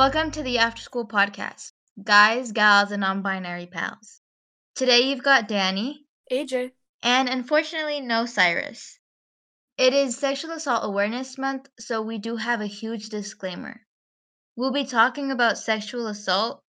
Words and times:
Welcome 0.00 0.30
to 0.30 0.42
the 0.42 0.56
After 0.56 0.80
School 0.80 1.06
Podcast, 1.06 1.72
guys, 2.02 2.52
gals, 2.52 2.90
and 2.90 3.02
non 3.02 3.20
binary 3.20 3.66
pals. 3.66 4.22
Today 4.74 5.00
you've 5.00 5.22
got 5.22 5.46
Danny, 5.46 6.06
AJ, 6.32 6.72
and 7.02 7.28
unfortunately, 7.28 8.00
no 8.00 8.24
Cyrus. 8.24 8.98
It 9.76 9.92
is 9.92 10.16
Sexual 10.16 10.52
Assault 10.52 10.86
Awareness 10.86 11.36
Month, 11.36 11.68
so 11.78 12.00
we 12.00 12.16
do 12.16 12.36
have 12.36 12.62
a 12.62 12.66
huge 12.66 13.10
disclaimer. 13.10 13.82
We'll 14.56 14.72
be 14.72 14.86
talking 14.86 15.30
about 15.30 15.58
sexual 15.58 16.06
assault, 16.06 16.62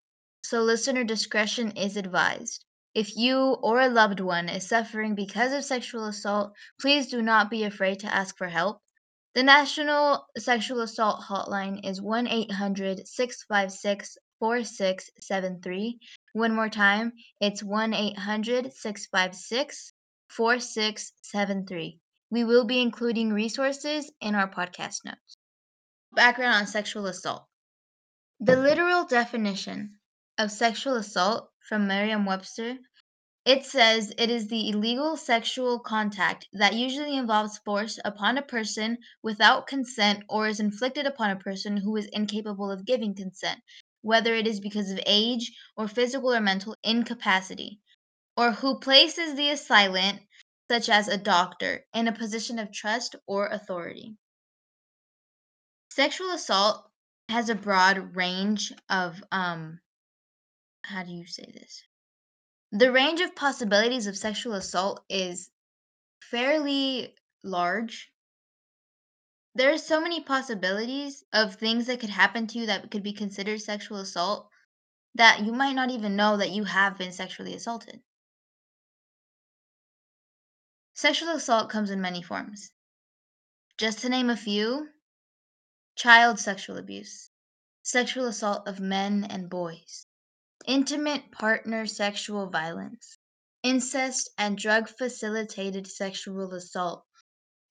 so 0.44 0.60
listener 0.62 1.02
discretion 1.02 1.70
is 1.70 1.96
advised. 1.96 2.66
If 2.94 3.16
you 3.16 3.38
or 3.62 3.80
a 3.80 3.88
loved 3.88 4.20
one 4.20 4.50
is 4.50 4.68
suffering 4.68 5.14
because 5.14 5.54
of 5.54 5.64
sexual 5.64 6.04
assault, 6.04 6.52
please 6.78 7.06
do 7.06 7.22
not 7.22 7.48
be 7.48 7.64
afraid 7.64 8.00
to 8.00 8.14
ask 8.14 8.36
for 8.36 8.48
help. 8.48 8.81
The 9.34 9.42
National 9.42 10.26
Sexual 10.36 10.82
Assault 10.82 11.22
Hotline 11.22 11.88
is 11.88 12.02
1 12.02 12.26
800 12.26 13.08
656 13.08 14.18
4673. 14.38 15.98
One 16.34 16.54
more 16.54 16.68
time, 16.68 17.14
it's 17.40 17.62
1 17.62 17.94
800 17.94 18.74
656 18.74 19.92
4673. 20.28 21.98
We 22.30 22.44
will 22.44 22.64
be 22.64 22.82
including 22.82 23.32
resources 23.32 24.12
in 24.20 24.34
our 24.34 24.50
podcast 24.50 25.06
notes. 25.06 25.36
Background 26.12 26.54
on 26.54 26.66
sexual 26.66 27.06
assault. 27.06 27.46
The 28.40 28.56
literal 28.56 29.06
definition 29.06 29.98
of 30.36 30.52
sexual 30.52 30.96
assault 30.96 31.48
from 31.66 31.86
Merriam 31.86 32.26
Webster 32.26 32.76
it 33.44 33.64
says 33.66 34.12
it 34.18 34.30
is 34.30 34.46
the 34.48 34.68
illegal 34.68 35.16
sexual 35.16 35.80
contact 35.80 36.48
that 36.52 36.74
usually 36.74 37.16
involves 37.16 37.58
force 37.58 37.98
upon 38.04 38.38
a 38.38 38.42
person 38.42 38.98
without 39.22 39.66
consent 39.66 40.22
or 40.28 40.46
is 40.46 40.60
inflicted 40.60 41.06
upon 41.06 41.30
a 41.30 41.40
person 41.40 41.76
who 41.76 41.96
is 41.96 42.06
incapable 42.06 42.70
of 42.70 42.84
giving 42.84 43.14
consent, 43.14 43.60
whether 44.02 44.34
it 44.34 44.46
is 44.46 44.60
because 44.60 44.90
of 44.90 45.00
age 45.06 45.52
or 45.76 45.88
physical 45.88 46.32
or 46.32 46.40
mental 46.40 46.76
incapacity, 46.84 47.80
or 48.36 48.52
who 48.52 48.78
places 48.78 49.34
the 49.34 49.50
assailant, 49.50 50.20
such 50.70 50.88
as 50.88 51.08
a 51.08 51.18
doctor, 51.18 51.84
in 51.92 52.06
a 52.08 52.12
position 52.12 52.58
of 52.58 52.72
trust 52.72 53.16
or 53.26 53.48
authority. 53.48 54.16
Sexual 55.90 56.30
assault 56.30 56.90
has 57.28 57.48
a 57.48 57.54
broad 57.54 58.16
range 58.16 58.72
of 58.88 59.22
um 59.32 59.80
how 60.84 61.02
do 61.02 61.12
you 61.12 61.26
say 61.26 61.50
this? 61.52 61.82
The 62.74 62.90
range 62.90 63.20
of 63.20 63.36
possibilities 63.36 64.06
of 64.06 64.16
sexual 64.16 64.54
assault 64.54 65.04
is 65.10 65.50
fairly 66.22 67.14
large. 67.42 68.10
There 69.54 69.70
are 69.74 69.78
so 69.78 70.00
many 70.00 70.22
possibilities 70.22 71.22
of 71.34 71.56
things 71.56 71.86
that 71.86 72.00
could 72.00 72.08
happen 72.08 72.46
to 72.46 72.58
you 72.58 72.66
that 72.66 72.90
could 72.90 73.02
be 73.02 73.12
considered 73.12 73.60
sexual 73.60 73.98
assault 73.98 74.48
that 75.14 75.40
you 75.40 75.52
might 75.52 75.74
not 75.74 75.90
even 75.90 76.16
know 76.16 76.38
that 76.38 76.52
you 76.52 76.64
have 76.64 76.96
been 76.96 77.12
sexually 77.12 77.54
assaulted. 77.54 78.00
Sexual 80.94 81.28
assault 81.28 81.68
comes 81.68 81.90
in 81.90 82.00
many 82.00 82.22
forms. 82.22 82.72
Just 83.76 83.98
to 83.98 84.08
name 84.08 84.30
a 84.30 84.36
few 84.36 84.88
child 85.94 86.38
sexual 86.40 86.78
abuse, 86.78 87.30
sexual 87.82 88.24
assault 88.24 88.66
of 88.66 88.80
men 88.80 89.24
and 89.24 89.50
boys, 89.50 90.06
intimate 90.66 91.30
partner 91.32 91.86
sexual 91.86 92.48
violence, 92.48 93.18
incest, 93.62 94.30
and 94.38 94.58
drug 94.58 94.88
facilitated 94.88 95.86
sexual 95.86 96.52
assault. 96.54 97.04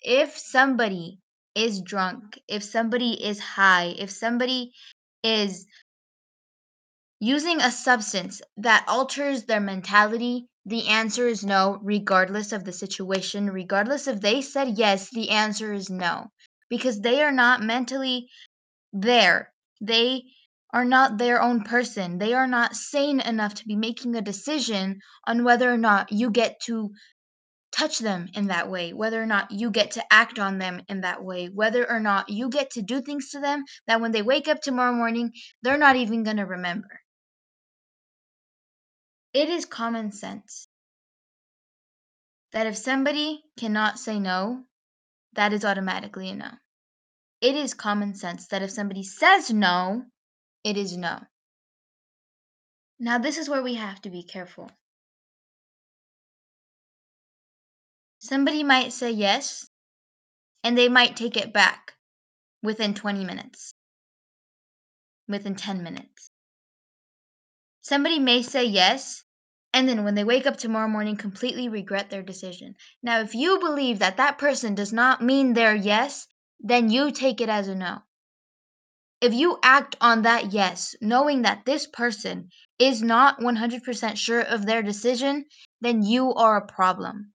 If 0.02 0.38
somebody 0.38 1.20
is 1.56 1.82
drunk, 1.82 2.40
if 2.48 2.64
somebody 2.64 3.24
is 3.24 3.40
high, 3.40 3.96
if 3.98 4.10
somebody 4.10 4.74
is 5.24 5.66
using 7.20 7.62
a 7.62 7.72
substance 7.72 8.42
that 8.58 8.86
alters 8.88 9.44
their 9.44 9.60
mentality, 9.60 10.48
the 10.66 10.88
answer 10.88 11.28
is 11.28 11.44
no, 11.44 11.80
regardless 11.82 12.52
of 12.52 12.64
the 12.64 12.74
situation, 12.74 13.50
regardless 13.50 14.08
if 14.08 14.22
they 14.22 14.42
said 14.42 14.78
yes, 14.78 15.10
the 15.12 15.30
answer 15.30 15.74
is 15.74 15.90
no, 15.90 16.32
because 16.70 17.02
they 17.02 17.22
are 17.22 17.32
not 17.32 17.62
mentally 17.62 18.28
there. 18.94 19.54
They 19.82 20.24
are 20.74 20.86
not 20.86 21.18
their 21.18 21.42
own 21.42 21.64
person. 21.64 22.18
They 22.18 22.34
are 22.34 22.48
not 22.48 22.76
sane 22.76 23.20
enough 23.20 23.56
to 23.56 23.68
be 23.68 23.76
making 23.76 24.16
a 24.16 24.22
decision 24.22 25.00
on 25.28 25.44
whether 25.44 25.72
or 25.72 25.78
not 25.78 26.12
you 26.12 26.32
get 26.32 26.62
to 26.62 26.92
touch 27.72 28.00
them 28.00 28.30
in 28.34 28.48
that 28.48 28.70
way, 28.70 28.94
whether 28.94 29.22
or 29.22 29.26
not 29.26 29.52
you 29.52 29.72
get 29.72 29.92
to 29.92 30.14
act 30.14 30.40
on 30.40 30.58
them 30.60 30.82
in 30.90 31.02
that 31.02 31.24
way, 31.24 31.48
whether 31.48 31.90
or 31.90 32.00
not 32.00 32.30
you 32.30 32.50
get 32.50 32.72
to 32.72 32.82
do 32.82 33.02
things 33.02 33.30
to 33.30 33.40
them 33.40 33.64
that 33.88 34.02
when 34.02 34.12
they 34.12 34.22
wake 34.22 34.48
up 34.48 34.62
tomorrow 34.62 34.94
morning, 34.94 35.32
they're 35.62 35.78
not 35.78 35.96
even 35.96 36.24
going 36.24 36.38
to 36.38 36.46
remember. 36.46 37.02
It 39.34 39.50
is 39.50 39.66
common 39.66 40.12
sense 40.12 40.68
that 42.52 42.68
if 42.68 42.76
somebody 42.76 43.42
cannot 43.58 43.98
say 43.98 44.20
no, 44.20 44.64
that 45.34 45.54
is 45.54 45.64
automatically 45.64 46.30
a 46.30 46.36
no. 46.36 46.52
It 47.40 47.56
is 47.56 47.74
common 47.74 48.16
sense 48.16 48.48
that 48.48 48.62
if 48.62 48.72
somebody 48.72 49.04
says 49.04 49.50
no, 49.50 50.04
it 50.64 50.78
is 50.78 50.98
no. 50.98 51.20
Now, 53.00 53.18
this 53.18 53.38
is 53.38 53.50
where 53.50 53.64
we 53.64 53.76
have 53.76 54.02
to 54.04 54.10
be 54.10 54.24
careful. 54.24 54.70
Somebody 58.20 58.64
might 58.64 58.94
say 58.94 59.10
yes, 59.12 59.68
and 60.64 60.78
they 60.78 60.88
might 60.88 61.16
take 61.16 61.36
it 61.36 61.52
back 61.52 61.96
within 62.62 62.94
20 62.94 63.26
minutes, 63.26 63.74
within 65.28 65.56
10 65.56 65.82
minutes. 65.82 66.30
Somebody 67.82 68.20
may 68.20 68.44
say 68.44 68.66
yes, 68.66 69.24
and 69.74 69.90
then 69.90 70.04
when 70.04 70.14
they 70.14 70.24
wake 70.24 70.46
up 70.46 70.58
tomorrow 70.58 70.88
morning, 70.88 71.18
completely 71.18 71.68
regret 71.70 72.12
their 72.12 72.22
decision. 72.22 72.76
Now, 73.02 73.22
if 73.22 73.34
you 73.34 73.58
believe 73.58 73.98
that 74.00 74.18
that 74.18 74.38
person 74.38 74.76
does 74.76 74.94
not 74.94 75.24
mean 75.24 75.54
their 75.54 75.76
yes, 75.76 76.28
then 76.60 76.92
you 76.92 77.12
take 77.12 77.42
it 77.42 77.50
as 77.50 77.68
a 77.68 77.74
no. 77.74 78.04
If 79.22 79.34
you 79.34 79.58
act 79.64 79.96
on 80.02 80.24
that 80.24 80.52
yes, 80.52 80.96
knowing 81.00 81.44
that 81.44 81.64
this 81.64 81.88
person 81.88 82.50
is 82.78 83.02
not 83.02 83.42
100% 83.42 84.18
sure 84.18 84.42
of 84.42 84.66
their 84.66 84.84
decision, 84.84 85.46
then 85.80 86.04
you 86.04 86.34
are 86.34 86.58
a 86.58 86.68
problem. 86.68 87.32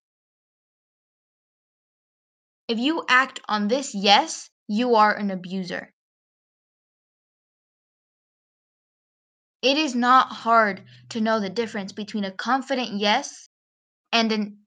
If 2.68 2.78
you 2.78 3.04
act 3.08 3.40
on 3.48 3.66
this 3.66 3.92
yes, 3.92 4.50
you 4.68 4.94
are 4.94 5.12
an 5.12 5.32
abuser. 5.32 5.92
It 9.60 9.76
is 9.76 9.94
not 9.94 10.28
hard 10.32 10.84
to 11.10 11.20
know 11.20 11.40
the 11.40 11.50
difference 11.50 11.92
between 11.92 12.24
a 12.24 12.30
confident 12.32 12.98
yes 12.98 13.48
and 14.12 14.32
an 14.32 14.66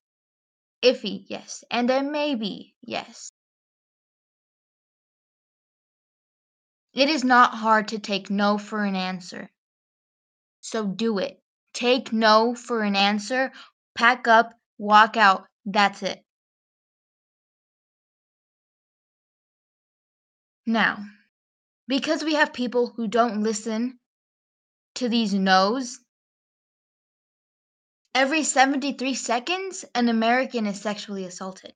iffy 0.84 1.26
yes 1.30 1.64
and 1.72 1.90
a 1.90 2.04
maybe 2.04 2.76
yes. 2.82 3.32
It 6.94 7.10
is 7.10 7.24
not 7.24 7.54
hard 7.54 7.90
to 7.90 8.00
take 8.00 8.30
no 8.30 8.58
for 8.58 8.84
an 8.84 8.96
answer. 8.96 9.50
So 10.62 10.88
do 10.88 11.20
it. 11.20 11.42
Take 11.74 12.12
no 12.12 12.56
for 12.56 12.82
an 12.82 12.96
answer, 12.96 13.52
pack 13.96 14.28
up, 14.28 14.54
walk 14.78 15.18
out. 15.18 15.48
That's 15.66 16.02
it. 16.04 16.24
Now, 20.66 21.06
because 21.88 22.24
we 22.24 22.36
have 22.36 22.54
people 22.54 22.88
who 22.96 23.08
don't 23.08 23.42
listen 23.42 24.00
to 24.96 25.10
these 25.10 25.34
no's, 25.34 26.00
every 28.14 28.44
73 28.44 29.14
seconds, 29.14 29.86
an 29.96 30.10
American 30.10 30.66
is 30.66 30.82
sexually 30.82 31.26
assaulted. 31.26 31.74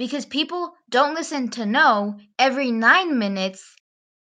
Because 0.00 0.24
people 0.24 0.72
don't 0.88 1.14
listen 1.14 1.50
to 1.50 1.66
know 1.66 2.18
every 2.38 2.70
nine 2.70 3.18
minutes, 3.18 3.76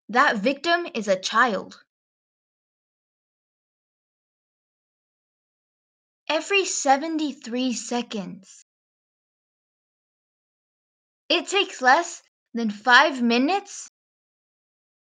that 0.09 0.37
victim 0.37 0.87
is 0.95 1.07
a 1.07 1.21
child. 1.21 1.79
Every 6.31 6.65
73 6.65 7.75
seconds. 7.75 8.65
It 11.29 11.47
takes 11.49 11.83
less 11.83 12.23
than 12.55 12.71
five 12.71 13.21
minutes 13.21 13.91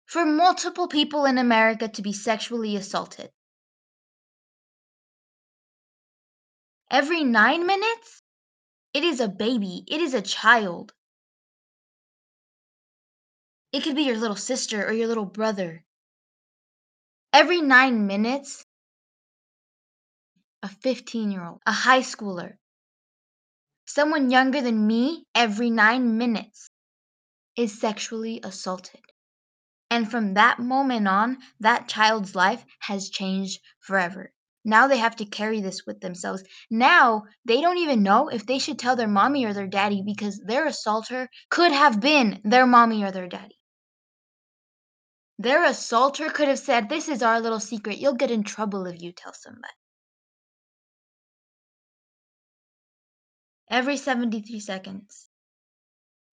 for 0.05 0.23
multiple 0.23 0.87
people 0.87 1.25
in 1.25 1.39
America 1.39 1.87
to 1.87 2.03
be 2.03 2.13
sexually 2.13 2.75
assaulted. 2.75 3.31
Every 6.91 7.23
nine 7.23 7.65
minutes, 7.65 8.18
it 8.93 9.03
is 9.03 9.19
a 9.19 9.27
baby, 9.27 9.83
it 9.87 10.01
is 10.01 10.13
a 10.13 10.21
child. 10.21 10.93
It 13.71 13.83
could 13.83 13.95
be 13.95 14.03
your 14.03 14.17
little 14.17 14.35
sister 14.35 14.85
or 14.85 14.93
your 14.93 15.07
little 15.07 15.25
brother. 15.25 15.83
Every 17.33 17.61
nine 17.61 18.07
minutes, 18.07 18.65
a 20.63 20.69
15 20.69 21.31
year 21.31 21.45
old, 21.45 21.61
a 21.65 21.71
high 21.71 22.01
schooler, 22.01 22.57
someone 23.85 24.31
younger 24.31 24.61
than 24.61 24.87
me, 24.87 25.25
every 25.35 25.69
nine 25.69 26.17
minutes 26.17 26.69
is 27.55 27.79
sexually 27.79 28.39
assaulted. 28.43 29.01
And 29.91 30.09
from 30.09 30.35
that 30.35 30.59
moment 30.59 31.07
on, 31.07 31.39
that 31.59 31.87
child's 31.87 32.35
life 32.35 32.65
has 32.79 33.09
changed 33.09 33.61
forever. 33.79 34.33
Now 34.65 34.87
they 34.87 34.97
have 34.97 35.15
to 35.17 35.25
carry 35.25 35.61
this 35.61 35.85
with 35.85 36.01
themselves. 36.01 36.43
Now 36.69 37.23
they 37.45 37.61
don't 37.61 37.77
even 37.77 38.03
know 38.03 38.27
if 38.29 38.45
they 38.45 38.59
should 38.59 38.79
tell 38.79 38.95
their 38.95 39.07
mommy 39.07 39.45
or 39.45 39.53
their 39.53 39.67
daddy 39.67 40.03
because 40.05 40.39
their 40.39 40.65
assaulter 40.67 41.29
could 41.49 41.71
have 41.71 41.99
been 42.01 42.41
their 42.43 42.67
mommy 42.67 43.03
or 43.03 43.11
their 43.11 43.27
daddy. 43.27 43.59
Their 45.37 45.63
assaulter 45.63 46.29
could 46.29 46.49
have 46.49 46.59
said, 46.59 46.89
This 46.89 47.07
is 47.07 47.23
our 47.23 47.39
little 47.39 47.61
secret. 47.61 47.97
You'll 47.97 48.15
get 48.15 48.31
in 48.31 48.43
trouble 48.43 48.85
if 48.87 49.01
you 49.01 49.13
tell 49.13 49.33
somebody. 49.33 49.73
Every 53.69 53.97
73 53.97 54.59
seconds, 54.59 55.29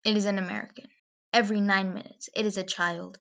it 0.03 0.17
is 0.17 0.25
an 0.25 0.39
American. 0.39 0.87
Every 1.33 1.61
nine 1.61 1.93
minutes, 1.93 2.29
it 2.35 2.45
is 2.45 2.57
a 2.57 2.63
child. 2.63 3.19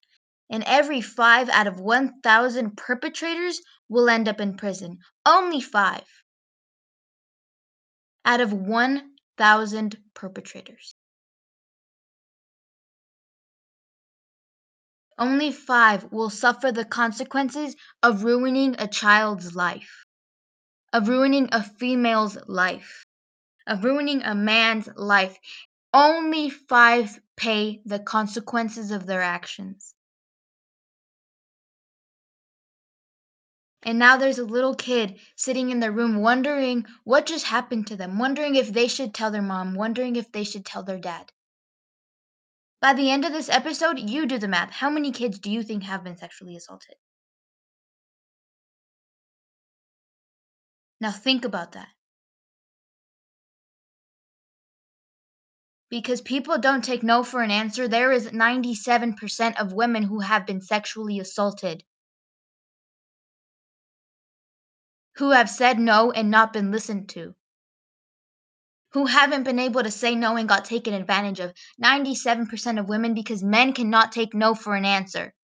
And 0.50 0.62
every 0.66 1.00
five 1.00 1.48
out 1.48 1.66
of 1.66 1.80
1,000 1.80 2.76
perpetrators 2.76 3.60
will 3.88 4.08
end 4.08 4.28
up 4.28 4.40
in 4.40 4.56
prison. 4.56 4.98
Only 5.24 5.60
five 5.60 6.06
out 8.24 8.40
of 8.40 8.52
1,000 8.52 9.96
perpetrators. 10.14 10.94
Only 15.16 15.52
five 15.52 16.10
will 16.10 16.30
suffer 16.30 16.72
the 16.72 16.84
consequences 16.84 17.76
of 18.02 18.24
ruining 18.24 18.74
a 18.80 18.88
child's 18.88 19.54
life, 19.54 20.04
of 20.92 21.08
ruining 21.08 21.48
a 21.52 21.62
female's 21.62 22.36
life, 22.48 23.04
of 23.66 23.84
ruining 23.84 24.22
a 24.22 24.34
man's 24.34 24.88
life. 24.96 25.38
Only 25.92 26.50
five 26.50 27.20
pay 27.36 27.80
the 27.84 28.00
consequences 28.00 28.90
of 28.90 29.06
their 29.06 29.22
actions. 29.22 29.93
And 33.84 33.98
now 33.98 34.16
there's 34.16 34.38
a 34.38 34.44
little 34.44 34.74
kid 34.74 35.20
sitting 35.36 35.70
in 35.70 35.80
their 35.80 35.92
room 35.92 36.16
wondering 36.16 36.86
what 37.04 37.26
just 37.26 37.44
happened 37.44 37.86
to 37.88 37.96
them, 37.96 38.18
wondering 38.18 38.56
if 38.56 38.72
they 38.72 38.88
should 38.88 39.14
tell 39.14 39.30
their 39.30 39.42
mom, 39.42 39.74
wondering 39.74 40.16
if 40.16 40.32
they 40.32 40.44
should 40.44 40.64
tell 40.64 40.82
their 40.82 40.98
dad. 40.98 41.30
By 42.80 42.94
the 42.94 43.10
end 43.10 43.24
of 43.24 43.32
this 43.32 43.50
episode, 43.50 43.98
you 43.98 44.26
do 44.26 44.38
the 44.38 44.48
math. 44.48 44.70
How 44.70 44.88
many 44.90 45.12
kids 45.12 45.38
do 45.38 45.50
you 45.50 45.62
think 45.62 45.82
have 45.82 46.02
been 46.02 46.16
sexually 46.16 46.56
assaulted? 46.56 46.96
Now 51.00 51.12
think 51.12 51.44
about 51.44 51.72
that. 51.72 51.88
Because 55.90 56.22
people 56.22 56.58
don't 56.58 56.82
take 56.82 57.02
no 57.02 57.22
for 57.22 57.42
an 57.42 57.50
answer, 57.50 57.86
there 57.86 58.10
is 58.10 58.28
97% 58.28 59.60
of 59.60 59.72
women 59.72 60.02
who 60.02 60.20
have 60.20 60.46
been 60.46 60.60
sexually 60.60 61.20
assaulted. 61.20 61.84
Who 65.16 65.30
have 65.30 65.48
said 65.48 65.78
no 65.78 66.10
and 66.10 66.30
not 66.30 66.52
been 66.52 66.70
listened 66.70 67.08
to, 67.10 67.34
who 68.92 69.06
haven't 69.06 69.42
been 69.44 69.58
able 69.58 69.82
to 69.82 69.90
say 69.90 70.14
no 70.14 70.36
and 70.36 70.48
got 70.48 70.64
taken 70.64 70.94
advantage 70.94 71.40
of. 71.40 71.52
97% 71.82 72.78
of 72.78 72.88
women 72.88 73.14
because 73.14 73.42
men 73.42 73.72
cannot 73.72 74.12
take 74.12 74.34
no 74.34 74.54
for 74.54 74.74
an 74.74 74.84
answer. 74.84 75.34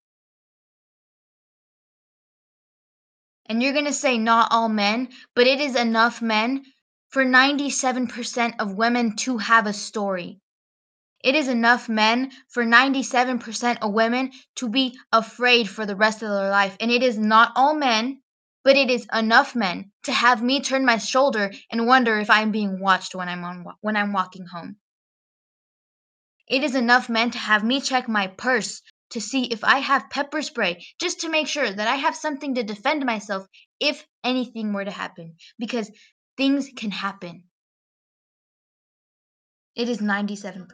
And 3.46 3.60
you're 3.60 3.72
going 3.72 3.86
to 3.86 3.92
say 3.92 4.18
not 4.18 4.52
all 4.52 4.68
men, 4.68 5.08
but 5.34 5.48
it 5.48 5.60
is 5.60 5.74
enough 5.74 6.22
men 6.22 6.64
for 7.08 7.24
97% 7.24 8.54
of 8.60 8.74
women 8.74 9.16
to 9.16 9.38
have 9.38 9.66
a 9.66 9.72
story. 9.72 10.38
It 11.24 11.34
is 11.34 11.48
enough 11.48 11.88
men 11.88 12.30
for 12.48 12.64
97% 12.64 13.78
of 13.82 13.92
women 13.92 14.30
to 14.56 14.68
be 14.68 14.96
afraid 15.12 15.68
for 15.68 15.84
the 15.84 15.96
rest 15.96 16.22
of 16.22 16.30
their 16.30 16.50
life. 16.50 16.76
And 16.78 16.90
it 16.90 17.02
is 17.02 17.18
not 17.18 17.52
all 17.56 17.74
men 17.74 18.22
but 18.62 18.76
it 18.76 18.90
is 18.90 19.06
enough 19.12 19.54
men 19.54 19.90
to 20.04 20.12
have 20.12 20.42
me 20.42 20.60
turn 20.60 20.84
my 20.84 20.98
shoulder 20.98 21.52
and 21.70 21.86
wonder 21.86 22.18
if 22.18 22.30
I 22.30 22.42
am 22.42 22.50
being 22.50 22.80
watched 22.80 23.14
when 23.14 23.28
I'm 23.28 23.44
on 23.44 23.64
when 23.80 23.96
I'm 23.96 24.12
walking 24.12 24.46
home. 24.46 24.76
It 26.46 26.64
is 26.64 26.74
enough 26.74 27.08
men 27.08 27.30
to 27.30 27.38
have 27.38 27.64
me 27.64 27.80
check 27.80 28.08
my 28.08 28.26
purse 28.26 28.82
to 29.10 29.20
see 29.20 29.44
if 29.44 29.64
I 29.64 29.78
have 29.78 30.10
pepper 30.10 30.42
spray 30.42 30.84
just 31.00 31.20
to 31.20 31.28
make 31.28 31.48
sure 31.48 31.70
that 31.70 31.88
I 31.88 31.96
have 31.96 32.16
something 32.16 32.54
to 32.54 32.62
defend 32.62 33.04
myself 33.04 33.46
if 33.78 34.06
anything 34.24 34.72
were 34.72 34.84
to 34.84 34.90
happen 34.90 35.36
because 35.58 35.90
things 36.36 36.70
can 36.76 36.90
happen. 36.90 37.44
It 39.74 39.88
is 39.88 39.98
97%. 39.98 40.66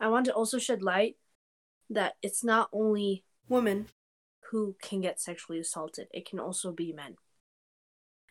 I 0.00 0.08
want 0.08 0.26
to 0.26 0.32
also 0.32 0.58
shed 0.58 0.82
light 0.82 1.16
that 1.90 2.14
it's 2.22 2.42
not 2.44 2.68
only 2.72 3.24
women 3.48 3.86
who 4.50 4.76
can 4.82 5.00
get 5.00 5.20
sexually 5.20 5.58
assaulted, 5.58 6.08
it 6.12 6.28
can 6.28 6.38
also 6.38 6.72
be 6.72 6.92
men. 6.92 7.16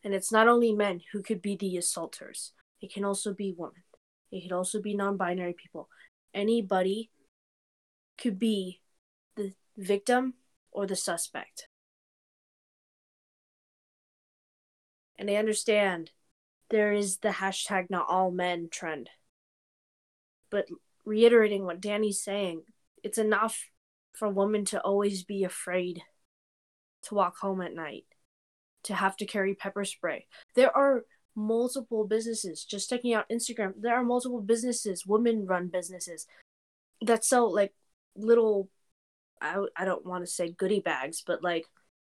And 0.03 0.13
it's 0.13 0.31
not 0.31 0.47
only 0.47 0.71
men 0.73 1.01
who 1.12 1.21
could 1.23 1.41
be 1.41 1.56
the 1.56 1.77
assaulters, 1.77 2.53
it 2.81 2.94
can 2.94 3.03
also 3.03 3.33
be 3.33 3.56
women. 3.57 3.83
It 4.31 4.41
could 4.41 4.51
also 4.51 4.81
be 4.81 4.95
non 4.95 5.17
binary 5.17 5.53
people. 5.53 5.89
Anybody 6.33 7.09
could 8.17 8.38
be 8.38 8.81
the 9.35 9.53
victim 9.77 10.35
or 10.71 10.85
the 10.85 10.95
suspect. 10.95 11.67
And 15.18 15.29
I 15.29 15.35
understand 15.35 16.11
there 16.69 16.91
is 16.91 17.18
the 17.18 17.29
hashtag 17.29 17.89
not 17.89 18.07
all 18.09 18.31
men 18.31 18.68
trend. 18.69 19.09
But 20.50 20.68
reiterating 21.06 21.65
what 21.65 21.81
Danny's 21.81 22.21
saying, 22.21 22.63
it's 23.03 23.18
enough 23.18 23.69
for 24.17 24.29
women 24.29 24.65
to 24.65 24.81
always 24.81 25.23
be 25.23 25.44
afraid 25.44 26.01
to 27.03 27.15
walk 27.15 27.38
home 27.38 27.62
at 27.62 27.73
night, 27.75 28.06
to 28.83 28.95
have 28.95 29.15
to 29.17 29.25
carry 29.25 29.53
pepper 29.53 29.85
spray. 29.85 30.25
There 30.56 30.75
are 30.75 31.03
multiple 31.35 32.07
businesses, 32.07 32.63
just 32.63 32.89
checking 32.89 33.13
out 33.13 33.29
Instagram, 33.31 33.73
there 33.79 33.95
are 33.95 34.03
multiple 34.03 34.41
businesses, 34.41 35.06
women 35.06 35.45
run 35.45 35.67
businesses 35.67 36.27
that 37.01 37.25
sell 37.25 37.53
like 37.53 37.73
little, 38.15 38.69
I, 39.41 39.65
I 39.75 39.85
don't 39.85 40.06
want 40.06 40.25
to 40.25 40.31
say 40.31 40.50
goodie 40.50 40.79
bags, 40.79 41.23
but 41.25 41.44
like 41.44 41.66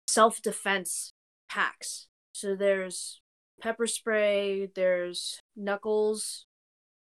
self 0.06 0.42
defense 0.42 1.12
packs. 1.48 2.08
So 2.32 2.56
there's 2.56 3.20
pepper 3.60 3.86
spray, 3.86 4.68
there's 4.74 5.40
knuckles. 5.56 6.46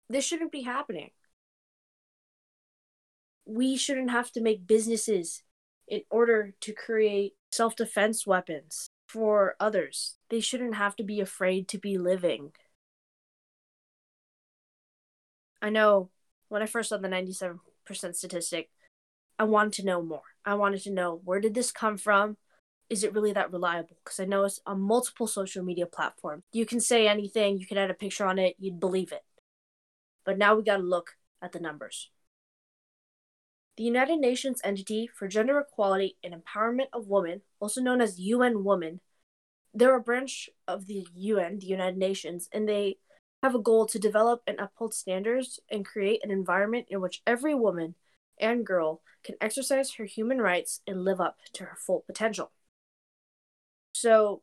This 0.09 0.25
shouldn't 0.25 0.53
be 0.53 0.63
happening 0.63 1.11
we 3.51 3.77
shouldn't 3.77 4.11
have 4.11 4.31
to 4.33 4.41
make 4.41 4.67
businesses 4.67 5.43
in 5.89 6.03
order 6.09 6.55
to 6.61 6.73
create 6.73 7.35
self 7.51 7.75
defense 7.75 8.27
weapons 8.27 8.89
for 9.09 9.57
others. 9.59 10.17
They 10.29 10.41
shouldn't 10.41 10.77
have 10.77 10.95
to 10.97 11.03
be 11.03 11.21
afraid 11.21 11.67
to 11.69 11.79
be 11.79 11.99
living. 11.99 12.53
I 15.61 15.71
know 15.71 16.11
when 16.49 16.63
I 16.63 16.67
first 16.67 16.89
saw 16.89 16.97
the 16.97 17.09
97% 17.09 17.59
statistic, 18.13 18.71
I 19.39 19.45
wanted 19.45 19.73
to 19.75 19.85
know 19.85 20.01
more. 20.01 20.23
I 20.45 20.55
wanted 20.55 20.83
to 20.83 20.93
know 20.93 21.21
where 21.25 21.41
did 21.41 21.55
this 21.55 21.73
come 21.73 21.97
from? 21.97 22.37
Is 22.89 23.05
it 23.05 23.13
really 23.13 23.33
that 23.33 23.53
reliable? 23.53 23.97
Because 24.05 24.21
I 24.21 24.25
know 24.25 24.45
it's 24.45 24.61
on 24.65 24.81
multiple 24.81 25.27
social 25.27 25.65
media 25.65 25.87
platforms. 25.87 26.45
You 26.53 26.67
can 26.67 26.81
say 26.81 27.09
anything, 27.09 27.59
you 27.59 27.67
can 27.67 27.79
add 27.79 27.91
a 27.91 27.95
picture 27.95 28.27
on 28.27 28.39
it, 28.39 28.55
you'd 28.59 28.81
believe 28.81 29.13
it. 29.13 29.23
But 30.25 30.39
now 30.39 30.55
we 30.55 30.63
got 30.63 30.77
to 30.77 30.83
look 30.83 31.17
at 31.43 31.53
the 31.53 31.61
numbers. 31.61 32.11
The 33.77 33.85
United 33.85 34.19
Nations 34.19 34.61
Entity 34.63 35.07
for 35.07 35.29
Gender 35.29 35.59
Equality 35.59 36.17
and 36.23 36.35
Empowerment 36.35 36.89
of 36.93 37.09
Women, 37.09 37.43
also 37.61 37.81
known 37.81 38.01
as 38.01 38.21
UN 38.21 38.65
Women, 38.65 39.01
they're 39.73 39.97
a 39.97 40.01
branch 40.01 40.51
of 40.67 40.87
the 40.87 41.07
UN, 41.15 41.59
the 41.59 41.67
United 41.67 41.97
Nations, 41.97 42.49
and 42.53 42.69
they 42.69 42.99
have 43.43 43.55
a 43.55 43.61
goal 43.61 43.87
to 43.87 43.99
develop 43.99 44.43
and 44.47 44.59
uphold 44.61 44.93
standards 44.93 45.61
and 45.71 45.87
create 45.87 46.23
an 46.23 46.31
environment 46.31 46.87
in 46.91 47.01
which 47.01 47.23
every 47.27 47.55
woman 47.55 47.95
and 48.39 48.67
girl 48.67 49.01
can 49.23 49.37
exercise 49.41 49.95
her 49.95 50.05
human 50.05 50.41
rights 50.41 50.81
and 50.87 51.05
live 51.05 51.21
up 51.21 51.39
to 51.53 51.65
her 51.65 51.77
full 51.77 52.05
potential. 52.07 52.51
So, 53.95 54.43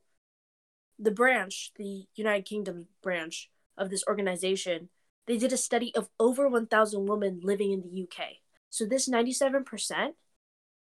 the 1.00 1.12
branch, 1.12 1.72
the 1.78 2.06
United 2.16 2.46
Kingdom 2.46 2.88
branch 3.04 3.50
of 3.78 3.90
this 3.90 4.04
organization, 4.08 4.90
they 5.26 5.38
did 5.38 5.54
a 5.54 5.58
study 5.58 5.94
of 5.96 6.10
over 6.20 6.48
1,000 6.48 7.06
women 7.06 7.40
living 7.44 7.72
in 7.72 7.82
the 7.82 8.04
UK. 8.04 8.38
So 8.78 8.86
this 8.86 9.10
97%, 9.10 10.12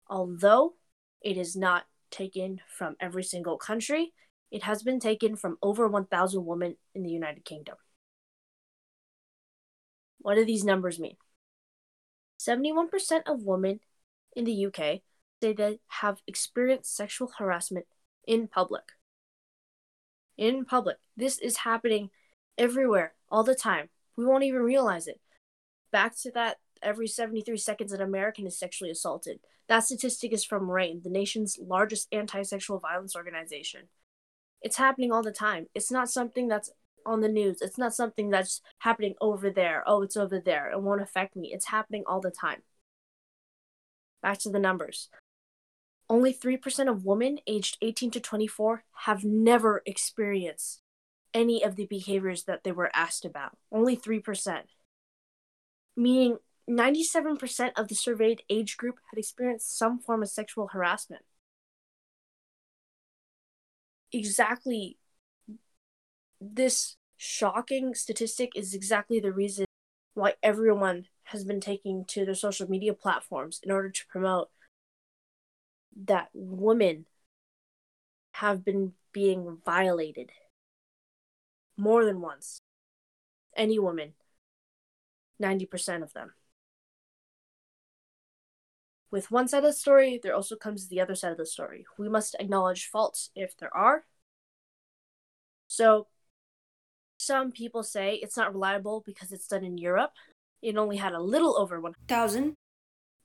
although 0.09 0.74
it 1.21 1.38
is 1.38 1.55
not 1.55 1.86
taken 2.12 2.59
from 2.67 2.98
every 3.00 3.24
single 3.24 3.55
country, 3.57 4.12
it 4.51 4.63
has 4.63 4.83
been 4.83 5.00
taken 5.00 5.38
from 5.38 5.57
over 5.63 5.88
1,000 5.88 6.45
women 6.45 6.75
in 6.93 7.03
the 7.03 7.09
United 7.09 7.45
Kingdom. 7.45 7.77
What 10.17 10.36
do 10.36 10.43
these 10.43 10.65
numbers 10.65 11.00
mean? 11.00 11.15
71% 12.41 13.21
of 13.25 13.43
women 13.43 13.79
in 14.36 14.43
the 14.43 14.65
UK 14.65 15.00
say 15.41 15.53
they 15.53 15.79
have 15.88 16.21
experienced 16.27 16.93
sexual 16.93 17.31
harassment 17.38 17.86
in 18.27 18.50
public. 18.50 18.91
In 20.36 20.65
public. 20.65 20.98
This 21.15 21.38
is 21.38 21.59
happening 21.59 22.09
everywhere, 22.57 23.13
all 23.29 23.45
the 23.45 23.55
time. 23.55 23.88
We 24.17 24.25
won't 24.25 24.43
even 24.43 24.63
realize 24.63 25.07
it. 25.07 25.21
Back 25.93 26.19
to 26.24 26.31
that 26.31 26.57
every 26.81 27.07
73 27.07 27.57
seconds 27.57 27.91
an 27.91 28.01
American 28.01 28.48
is 28.48 28.57
sexually 28.57 28.91
assaulted. 28.91 29.39
That 29.67 29.83
statistic 29.83 30.33
is 30.33 30.43
from 30.43 30.69
RAINN, 30.69 31.01
the 31.03 31.09
nation's 31.09 31.57
largest 31.62 32.07
anti 32.12 32.41
sexual 32.41 32.79
violence 32.79 33.15
organization. 33.15 33.89
It's 34.62 34.77
happening 34.77 35.12
all 35.12 35.24
the 35.24 35.31
time. 35.31 35.67
It's 35.74 35.91
not 35.91 36.09
something 36.09 36.48
that's 36.48 36.71
on 37.05 37.21
the 37.21 37.29
news. 37.29 37.62
It's 37.62 37.77
not 37.77 37.93
something 37.93 38.29
that's 38.29 38.62
happening 38.79 39.15
over 39.21 39.50
there. 39.50 39.83
Oh, 39.86 40.01
it's 40.01 40.17
over 40.17 40.39
there. 40.39 40.69
It 40.71 40.81
won't 40.81 41.01
affect 41.01 41.36
me. 41.36 41.51
It's 41.53 41.67
happening 41.67 42.03
all 42.05 42.19
the 42.19 42.31
time. 42.31 42.62
Back 44.21 44.39
to 44.39 44.50
the 44.50 44.59
numbers. 44.59 45.09
Only 46.09 46.33
3% 46.33 46.89
of 46.89 47.05
women 47.05 47.39
aged 47.45 47.77
18 47.81 48.12
to 48.12 48.19
24 48.19 48.83
have 49.05 49.24
never 49.24 49.81
experienced 49.86 50.81
any 51.33 51.63
of 51.63 51.75
the 51.75 51.86
behaviors 51.86 52.43
that 52.45 52.63
they 52.63 52.71
were 52.71 52.89
asked 52.93 53.25
about. 53.25 53.57
Only 53.71 53.95
3%. 53.95 54.62
Meaning 55.95 56.38
97% 56.69 57.71
of 57.75 57.88
the 57.88 57.95
surveyed 57.95 58.43
age 58.49 58.77
group 58.77 58.95
had 59.09 59.17
experienced 59.17 59.77
some 59.77 59.99
form 59.99 60.21
of 60.21 60.29
sexual 60.29 60.67
harassment. 60.67 61.23
Exactly 64.11 64.97
this 66.41 66.95
shocking 67.17 67.93
statistic 67.93 68.51
is 68.55 68.73
exactly 68.73 69.19
the 69.19 69.33
reason 69.33 69.65
why 70.13 70.33
everyone 70.41 71.05
has 71.23 71.43
been 71.43 71.59
taking 71.59 72.05
to 72.05 72.25
their 72.25 72.35
social 72.35 72.69
media 72.69 72.93
platforms 72.93 73.59
in 73.63 73.71
order 73.71 73.89
to 73.89 74.07
promote 74.07 74.49
that 76.05 76.29
women 76.33 77.05
have 78.33 78.63
been 78.63 78.93
being 79.11 79.57
violated 79.65 80.31
more 81.77 82.05
than 82.05 82.21
once. 82.21 82.61
Any 83.55 83.79
woman, 83.79 84.13
90% 85.41 86.03
of 86.03 86.13
them. 86.13 86.33
With 89.12 89.32
one 89.32 89.48
side 89.48 89.60
of 89.60 89.63
the 89.63 89.74
story, 89.74 90.20
there 90.22 90.36
also 90.36 90.56
comes 90.56 90.88
the 90.88 91.01
other 91.01 91.16
side 91.16 91.32
of 91.32 91.38
the 91.38 91.46
story. 91.46 91.86
We 91.98 92.10
must 92.10 92.36
acknowledge 92.39 92.88
faults 92.88 93.32
if 93.36 93.58
there 93.58 93.75
are. 93.75 94.06
So, 95.68 96.08
some 97.18 97.51
people 97.51 97.84
say 97.84 98.16
it's 98.16 98.38
not 98.38 98.54
reliable 98.54 99.04
because 99.06 99.32
it's 99.32 99.48
done 99.48 99.63
in 99.63 99.78
Europe. 99.78 100.12
It 100.62 100.78
only 100.78 100.98
had 100.98 101.13
a 101.13 101.22
little 101.22 101.58
over 101.58 101.80
1,000. 101.80 102.56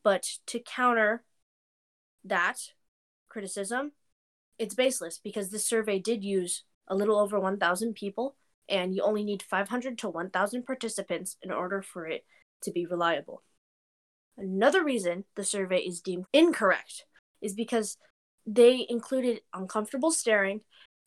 But 0.03 0.25
to 0.47 0.61
counter 0.61 1.25
that 2.25 2.59
criticism, 3.29 3.93
it's 4.59 4.75
baseless 4.75 5.19
because 5.23 5.51
this 5.51 5.67
survey 5.67 5.99
did 5.99 6.23
use 6.25 6.65
a 6.89 6.95
little 6.95 7.19
over 7.19 7.41
1,000 7.41 7.95
people, 7.95 8.37
and 8.69 8.95
you 8.95 9.03
only 9.03 9.25
need 9.25 9.43
500 9.43 9.99
to 9.99 10.09
1,000 10.09 10.67
participants 10.67 11.37
in 11.43 11.51
order 11.51 11.83
for 11.83 12.07
it 12.07 12.25
to 12.63 12.71
be 12.71 12.87
reliable. 12.87 13.43
Another 14.37 14.85
reason 14.85 15.25
the 15.37 15.45
survey 15.45 15.79
is 15.79 16.01
deemed 16.01 16.27
incorrect 16.33 17.05
is 17.41 17.55
because 17.55 17.97
they 18.47 18.87
included 18.89 19.41
uncomfortable 19.53 20.11
staring 20.11 20.61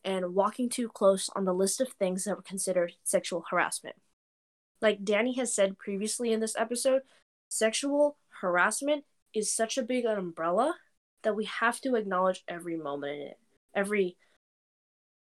and 0.04 0.34
walking 0.34 0.70
too 0.70 0.88
close 0.88 1.30
on 1.36 1.46
the 1.46 1.54
list 1.54 1.82
of 1.82 1.90
things 1.94 2.24
that 2.24 2.36
were 2.36 2.42
considered 2.42 2.94
sexual 3.04 3.44
harassment. 3.50 3.96
Like 4.82 5.04
Danny 5.04 5.34
has 5.36 5.54
said 5.54 5.78
previously 5.78 6.32
in 6.32 6.40
this 6.40 6.56
episode, 6.56 7.02
sexual 7.50 8.18
harassment 8.42 9.04
is 9.34 9.54
such 9.54 9.78
a 9.78 9.84
big 9.84 10.06
umbrella 10.06 10.76
that 11.24 11.36
we 11.36 11.46
have 11.46 11.82
to 11.82 11.96
acknowledge 11.96 12.44
every 12.48 12.78
moment 12.78 13.14
in 13.14 13.28
it, 13.28 13.40
every 13.76 14.16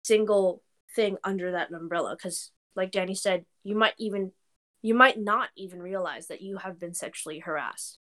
single 0.03 0.61
thing 0.95 1.17
under 1.23 1.53
that 1.53 1.71
umbrella. 1.71 2.15
Because, 2.15 2.51
like 2.75 2.91
Danny 2.91 3.15
said, 3.15 3.45
you 3.63 3.75
might 3.75 3.93
even, 3.97 4.31
you 4.85 4.93
might 4.93 5.19
not 5.19 5.49
even 5.55 5.81
realize 5.81 6.27
that 6.27 6.43
you 6.43 6.57
have 6.57 6.79
been 6.79 6.93
sexually 6.93 7.39
harassed. 7.39 7.97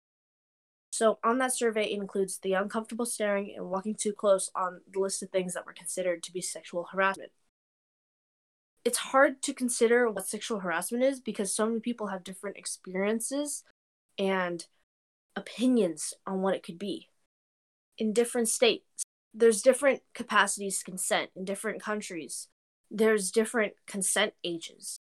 So, 0.92 1.18
on 1.24 1.38
that 1.38 1.56
survey, 1.56 1.86
it 1.86 1.98
includes 1.98 2.40
the 2.40 2.56
uncomfortable 2.56 3.06
staring 3.06 3.54
and 3.56 3.70
walking 3.70 3.96
too 3.96 4.12
close 4.12 4.52
on 4.54 4.82
the 4.92 5.00
list 5.00 5.24
of 5.24 5.30
things 5.30 5.54
that 5.54 5.66
were 5.66 5.72
considered 5.72 6.22
to 6.24 6.34
be 6.34 6.42
sexual 6.42 6.90
harassment. 6.92 7.32
It's 8.84 8.98
hard 8.98 9.42
to 9.44 9.54
consider 9.54 10.12
what 10.12 10.28
sexual 10.28 10.60
harassment 10.60 11.06
is 11.06 11.22
because 11.22 11.56
so 11.56 11.68
many 11.68 11.80
people 11.80 12.08
have 12.08 12.22
different 12.22 12.58
experiences 12.58 13.64
and 14.20 14.66
opinions 15.38 16.14
on 16.28 16.42
what 16.42 16.54
it 16.54 16.64
could 16.64 16.78
be 16.78 17.08
in 17.98 18.12
different 18.12 18.50
states. 18.50 19.06
There's 19.34 19.62
different 19.62 20.02
capacities 20.14 20.84
consent 20.84 21.30
in 21.34 21.46
different 21.46 21.82
countries. 21.82 22.50
There's 22.92 23.32
different 23.32 23.76
consent 23.88 24.34
ages. 24.44 25.00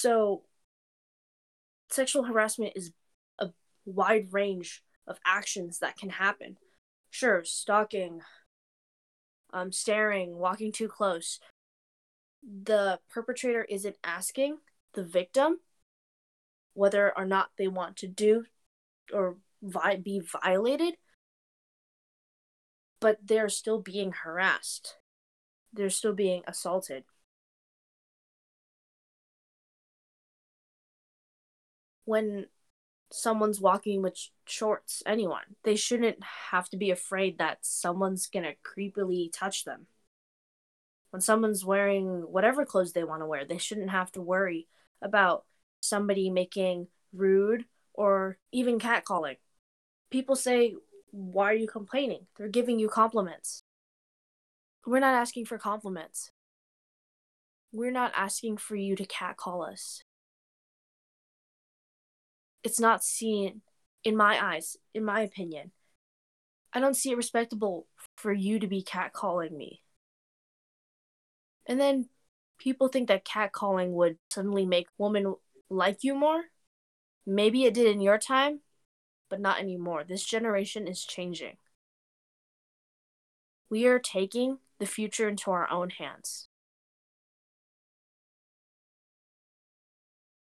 So, 0.00 0.44
sexual 1.90 2.22
harassment 2.22 2.72
is 2.74 2.90
a 3.38 3.50
wide 3.84 4.32
range 4.32 4.82
of 5.06 5.18
actions 5.26 5.80
that 5.80 5.98
can 5.98 6.08
happen. 6.08 6.56
Sure, 7.10 7.44
stalking, 7.44 8.22
um, 9.52 9.72
staring, 9.72 10.38
walking 10.38 10.72
too 10.72 10.88
close. 10.88 11.38
The 12.42 13.00
perpetrator 13.10 13.66
isn't 13.68 13.98
asking 14.02 14.56
the 14.94 15.04
victim 15.04 15.58
whether 16.72 17.14
or 17.14 17.26
not 17.26 17.50
they 17.58 17.68
want 17.68 17.98
to 17.98 18.06
do 18.06 18.46
or 19.12 19.36
vi- 19.60 19.96
be 19.96 20.18
violated, 20.20 20.94
but 23.02 23.18
they're 23.22 23.50
still 23.50 23.82
being 23.82 24.12
harassed. 24.12 24.96
They're 25.74 25.90
still 25.90 26.14
being 26.14 26.42
assaulted. 26.46 27.04
When 32.10 32.46
someone's 33.12 33.60
walking 33.60 34.02
with 34.02 34.16
shorts, 34.46 35.00
anyone. 35.06 35.56
They 35.62 35.76
shouldn't 35.76 36.18
have 36.50 36.68
to 36.70 36.76
be 36.76 36.90
afraid 36.90 37.38
that 37.38 37.58
someone's 37.62 38.26
gonna 38.26 38.54
creepily 38.64 39.30
touch 39.32 39.64
them. 39.64 39.86
When 41.10 41.20
someone's 41.20 41.64
wearing 41.64 42.22
whatever 42.22 42.64
clothes 42.64 42.92
they 42.92 43.04
want 43.04 43.22
to 43.22 43.26
wear, 43.26 43.44
they 43.44 43.58
shouldn't 43.58 43.90
have 43.90 44.10
to 44.12 44.20
worry 44.20 44.66
about 45.00 45.44
somebody 45.80 46.30
making 46.30 46.88
rude 47.12 47.64
or 47.94 48.38
even 48.50 48.80
catcalling. 48.80 49.36
People 50.10 50.34
say, 50.34 50.74
Why 51.12 51.52
are 51.52 51.54
you 51.54 51.68
complaining? 51.68 52.26
They're 52.36 52.48
giving 52.48 52.80
you 52.80 52.88
compliments. 52.88 53.62
We're 54.84 54.98
not 54.98 55.14
asking 55.14 55.44
for 55.46 55.58
compliments. 55.58 56.32
We're 57.72 57.92
not 57.92 58.12
asking 58.16 58.56
for 58.56 58.74
you 58.74 58.96
to 58.96 59.06
catcall 59.06 59.62
us 59.62 60.02
it's 62.62 62.80
not 62.80 63.04
seen 63.04 63.62
in 64.04 64.16
my 64.16 64.42
eyes, 64.42 64.76
in 64.94 65.04
my 65.04 65.20
opinion. 65.20 65.72
I 66.72 66.80
don't 66.80 66.94
see 66.96 67.10
it 67.10 67.16
respectable 67.16 67.86
for 68.16 68.32
you 68.32 68.58
to 68.58 68.66
be 68.66 68.82
catcalling 68.82 69.52
me. 69.52 69.82
And 71.66 71.80
then 71.80 72.08
people 72.58 72.88
think 72.88 73.08
that 73.08 73.24
catcalling 73.24 73.90
would 73.90 74.18
suddenly 74.30 74.66
make 74.66 74.88
women 74.98 75.34
like 75.68 76.04
you 76.04 76.14
more. 76.14 76.44
Maybe 77.26 77.64
it 77.64 77.74
did 77.74 77.86
in 77.86 78.00
your 78.00 78.18
time, 78.18 78.60
but 79.28 79.40
not 79.40 79.60
anymore. 79.60 80.04
This 80.04 80.24
generation 80.24 80.86
is 80.86 81.04
changing. 81.04 81.56
We 83.68 83.86
are 83.86 83.98
taking 83.98 84.58
the 84.78 84.86
future 84.86 85.28
into 85.28 85.50
our 85.50 85.70
own 85.70 85.90
hands. 85.90 86.48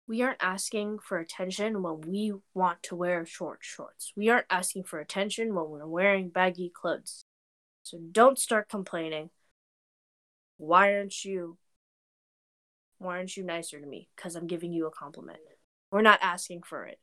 We 0.09 0.23
aren't 0.23 0.41
asking 0.41 0.97
for 0.97 1.19
attention 1.19 1.83
when 1.83 2.01
we 2.01 2.33
want 2.55 2.81
to 2.81 2.95
wear 2.95 3.27
short 3.27 3.59
shorts. 3.61 4.11
We 4.17 4.27
aren't 4.29 4.47
asking 4.49 4.85
for 4.85 4.99
attention 4.99 5.53
when 5.53 5.69
we're 5.69 5.85
wearing 5.85 6.29
baggy 6.29 6.71
clothes. 6.73 7.25
So 7.83 7.99
don't 8.11 8.39
start 8.39 8.69
complaining. 8.69 9.29
Why 10.57 10.95
aren't 10.95 11.23
you 11.23 11.59
why 12.97 13.17
aren't 13.17 13.37
you 13.37 13.43
nicer 13.43 13.79
to 13.79 13.85
me? 13.85 14.09
Cuz 14.17 14.35
I'm 14.35 14.47
giving 14.47 14.73
you 14.73 14.87
a 14.87 14.91
compliment. 14.91 15.37
We're 15.91 16.01
not 16.01 16.19
asking 16.23 16.63
for 16.63 16.85
it. 16.85 16.99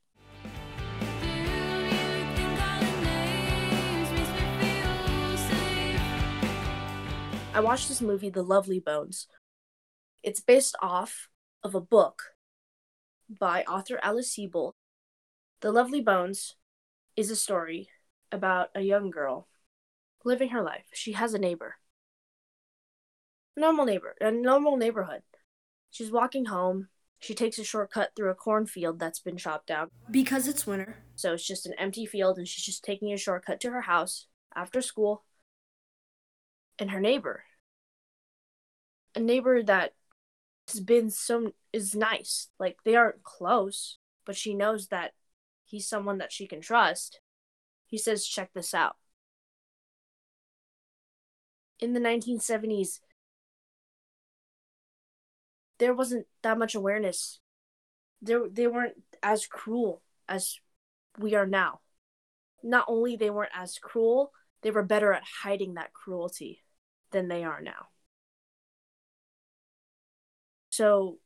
I 7.54 7.60
watched 7.60 7.88
this 7.88 8.02
movie 8.02 8.30
The 8.30 8.42
Lovely 8.42 8.80
Bones. 8.80 9.28
It's 10.24 10.40
based 10.40 10.74
off 10.82 11.28
of 11.62 11.76
a 11.76 11.80
book 11.80 12.35
by 13.28 13.62
author 13.64 13.98
Alice 14.02 14.34
Sebold. 14.34 14.72
The 15.60 15.72
Lovely 15.72 16.00
Bones 16.00 16.56
is 17.16 17.30
a 17.30 17.36
story 17.36 17.88
about 18.30 18.68
a 18.74 18.82
young 18.82 19.10
girl 19.10 19.48
living 20.24 20.50
her 20.50 20.62
life. 20.62 20.84
She 20.92 21.12
has 21.12 21.34
a 21.34 21.38
neighbor. 21.38 21.76
Normal 23.56 23.86
neighbor, 23.86 24.14
a 24.20 24.30
normal 24.30 24.76
neighborhood. 24.76 25.22
She's 25.90 26.10
walking 26.10 26.46
home. 26.46 26.88
She 27.18 27.34
takes 27.34 27.58
a 27.58 27.64
shortcut 27.64 28.10
through 28.14 28.30
a 28.30 28.34
cornfield 28.34 28.98
that's 28.98 29.20
been 29.20 29.38
chopped 29.38 29.68
down 29.68 29.90
because 30.10 30.46
it's 30.46 30.66
winter. 30.66 30.98
So 31.14 31.32
it's 31.32 31.46
just 31.46 31.64
an 31.64 31.72
empty 31.78 32.04
field, 32.04 32.36
and 32.36 32.46
she's 32.46 32.64
just 32.64 32.84
taking 32.84 33.12
a 33.12 33.16
shortcut 33.16 33.60
to 33.60 33.70
her 33.70 33.82
house 33.82 34.26
after 34.54 34.82
school. 34.82 35.24
And 36.78 36.90
her 36.90 37.00
neighbor, 37.00 37.44
a 39.14 39.20
neighbor 39.20 39.62
that 39.62 39.94
has 40.68 40.80
been 40.80 41.08
so 41.08 41.52
is 41.76 41.94
nice. 41.94 42.48
Like 42.58 42.78
they 42.84 42.96
aren't 42.96 43.22
close, 43.22 43.98
but 44.24 44.34
she 44.34 44.54
knows 44.54 44.88
that 44.88 45.12
he's 45.64 45.86
someone 45.86 46.18
that 46.18 46.32
she 46.32 46.46
can 46.46 46.62
trust. 46.62 47.20
He 47.86 47.98
says, 47.98 48.26
Check 48.26 48.50
this 48.54 48.72
out. 48.72 48.96
In 51.78 51.92
the 51.92 52.00
1970s, 52.00 53.00
there 55.78 55.94
wasn't 55.94 56.26
that 56.42 56.58
much 56.58 56.74
awareness. 56.74 57.40
There, 58.22 58.48
they 58.48 58.66
weren't 58.66 58.96
as 59.22 59.46
cruel 59.46 60.00
as 60.26 60.58
we 61.18 61.34
are 61.34 61.46
now. 61.46 61.80
Not 62.62 62.86
only 62.88 63.16
they 63.16 63.28
weren't 63.28 63.52
as 63.54 63.78
cruel, 63.78 64.32
they 64.62 64.70
were 64.70 64.82
better 64.82 65.12
at 65.12 65.24
hiding 65.42 65.74
that 65.74 65.92
cruelty 65.92 66.62
than 67.10 67.28
they 67.28 67.44
are 67.44 67.60
now. 67.60 67.88
So 70.70 71.18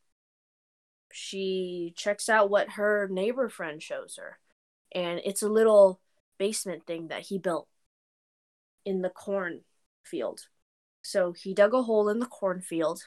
she 1.13 1.93
checks 1.97 2.29
out 2.29 2.51
what 2.51 2.71
her 2.71 3.09
neighbor 3.11 3.49
friend 3.49 3.83
shows 3.83 4.17
her. 4.19 4.39
And 4.93 5.21
it's 5.25 5.43
a 5.43 5.49
little 5.49 6.01
basement 6.39 6.87
thing 6.87 7.09
that 7.09 7.27
he 7.27 7.39
built 7.39 7.69
in 8.85 9.03
the 9.03 9.11
cornfield. 9.11 10.47
So 11.03 11.33
he 11.33 11.55
dug 11.55 11.75
a 11.75 11.83
hole 11.83 12.09
in 12.09 12.19
the 12.19 12.27
cornfield 12.27 13.03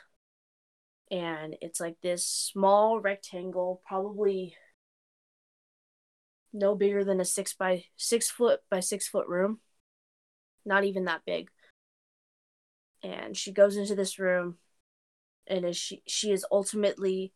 and 1.12 1.55
it's 1.62 1.79
like 1.79 1.98
this 2.01 2.25
small 2.25 3.00
rectangle, 3.00 3.81
probably 3.86 4.55
no 6.51 6.75
bigger 6.75 7.03
than 7.03 7.19
a 7.19 7.25
six 7.25 7.53
by 7.53 7.86
six 7.98 8.29
foot 8.29 8.62
by 8.69 8.79
six 8.79 9.07
foot 9.07 9.27
room. 9.27 9.60
Not 10.65 10.86
even 10.86 11.05
that 11.05 11.22
big. 11.25 11.50
And 13.03 13.36
she 13.36 13.51
goes 13.51 13.75
into 13.75 13.95
this 13.95 14.17
room 14.17 14.57
and 15.45 15.65
is 15.65 15.77
she 15.77 16.01
she 16.07 16.31
is 16.31 16.45
ultimately 16.51 17.33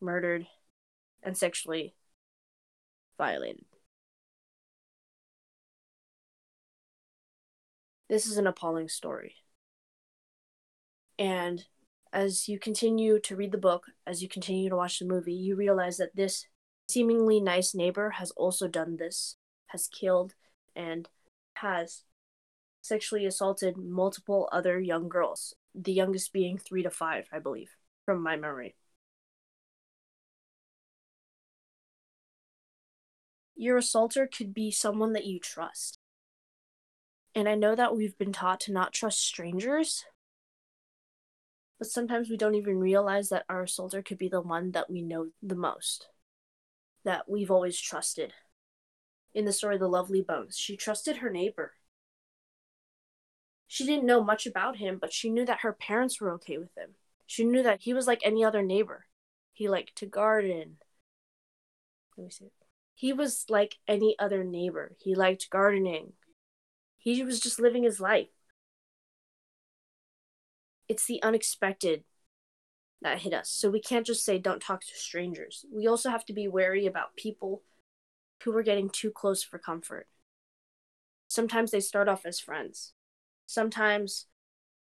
murdered 0.00 0.46
and 1.22 1.36
sexually 1.36 1.94
violated. 3.16 3.64
This 8.08 8.26
is 8.26 8.38
an 8.38 8.46
appalling 8.46 8.88
story. 8.88 9.34
And 11.18 11.64
as 12.12 12.48
you 12.48 12.58
continue 12.58 13.18
to 13.20 13.36
read 13.36 13.52
the 13.52 13.58
book, 13.58 13.84
as 14.06 14.22
you 14.22 14.28
continue 14.28 14.70
to 14.70 14.76
watch 14.76 14.98
the 14.98 15.04
movie, 15.04 15.34
you 15.34 15.56
realize 15.56 15.98
that 15.98 16.16
this 16.16 16.46
seemingly 16.88 17.40
nice 17.40 17.74
neighbor 17.74 18.10
has 18.10 18.30
also 18.30 18.66
done 18.66 18.96
this, 18.96 19.36
has 19.66 19.88
killed, 19.88 20.34
and 20.74 21.08
has 21.54 22.04
sexually 22.80 23.26
assaulted 23.26 23.76
multiple 23.76 24.48
other 24.52 24.80
young 24.80 25.08
girls, 25.08 25.54
the 25.74 25.92
youngest 25.92 26.32
being 26.32 26.56
three 26.56 26.82
to 26.82 26.90
five, 26.90 27.28
I 27.30 27.40
believe, 27.40 27.76
from 28.06 28.22
my 28.22 28.36
memory. 28.36 28.74
Your 33.60 33.78
assaulter 33.78 34.28
could 34.28 34.54
be 34.54 34.70
someone 34.70 35.14
that 35.14 35.26
you 35.26 35.40
trust. 35.40 35.98
And 37.34 37.48
I 37.48 37.56
know 37.56 37.74
that 37.74 37.96
we've 37.96 38.16
been 38.16 38.32
taught 38.32 38.60
to 38.60 38.72
not 38.72 38.92
trust 38.92 39.20
strangers, 39.20 40.04
but 41.76 41.88
sometimes 41.88 42.30
we 42.30 42.36
don't 42.36 42.54
even 42.54 42.78
realize 42.78 43.30
that 43.30 43.44
our 43.48 43.64
assaulter 43.64 44.00
could 44.00 44.16
be 44.16 44.28
the 44.28 44.40
one 44.40 44.70
that 44.70 44.88
we 44.88 45.02
know 45.02 45.30
the 45.42 45.56
most, 45.56 46.06
that 47.02 47.28
we've 47.28 47.50
always 47.50 47.80
trusted. 47.80 48.32
In 49.34 49.44
the 49.44 49.52
story 49.52 49.76
The 49.76 49.88
Lovely 49.88 50.22
Bones, 50.22 50.56
she 50.56 50.76
trusted 50.76 51.16
her 51.16 51.28
neighbor. 51.28 51.72
She 53.66 53.84
didn't 53.84 54.06
know 54.06 54.22
much 54.22 54.46
about 54.46 54.76
him, 54.76 54.98
but 55.00 55.12
she 55.12 55.30
knew 55.30 55.44
that 55.44 55.60
her 55.60 55.72
parents 55.72 56.20
were 56.20 56.30
okay 56.34 56.58
with 56.58 56.76
him. 56.78 56.90
She 57.26 57.44
knew 57.44 57.64
that 57.64 57.80
he 57.82 57.92
was 57.92 58.06
like 58.06 58.20
any 58.22 58.44
other 58.44 58.62
neighbor. 58.62 59.06
He 59.52 59.68
liked 59.68 59.96
to 59.96 60.06
garden. 60.06 60.76
Let 62.16 62.24
me 62.24 62.30
see. 62.30 62.50
He 62.98 63.12
was 63.12 63.44
like 63.48 63.76
any 63.86 64.16
other 64.18 64.42
neighbor. 64.42 64.96
He 64.98 65.14
liked 65.14 65.50
gardening. 65.50 66.14
He 66.98 67.22
was 67.22 67.40
just 67.40 67.60
living 67.60 67.84
his 67.84 68.00
life 68.00 68.28
it's 70.88 71.06
the 71.06 71.22
unexpected 71.22 72.04
that 73.02 73.20
hit 73.20 73.34
us. 73.34 73.50
So 73.50 73.70
we 73.70 73.80
can't 73.80 74.06
just 74.06 74.24
say 74.24 74.38
don't 74.38 74.60
talk 74.60 74.80
to 74.80 74.96
strangers. 74.96 75.64
We 75.72 75.86
also 75.86 76.10
have 76.10 76.24
to 76.26 76.32
be 76.32 76.48
wary 76.48 76.86
about 76.86 77.14
people 77.16 77.62
who 78.42 78.56
are 78.56 78.62
getting 78.62 78.88
too 78.88 79.10
close 79.10 79.42
for 79.42 79.58
comfort. 79.58 80.08
Sometimes 81.28 81.70
they 81.70 81.80
start 81.80 82.08
off 82.08 82.24
as 82.24 82.40
friends. 82.40 82.94
Sometimes 83.46 84.26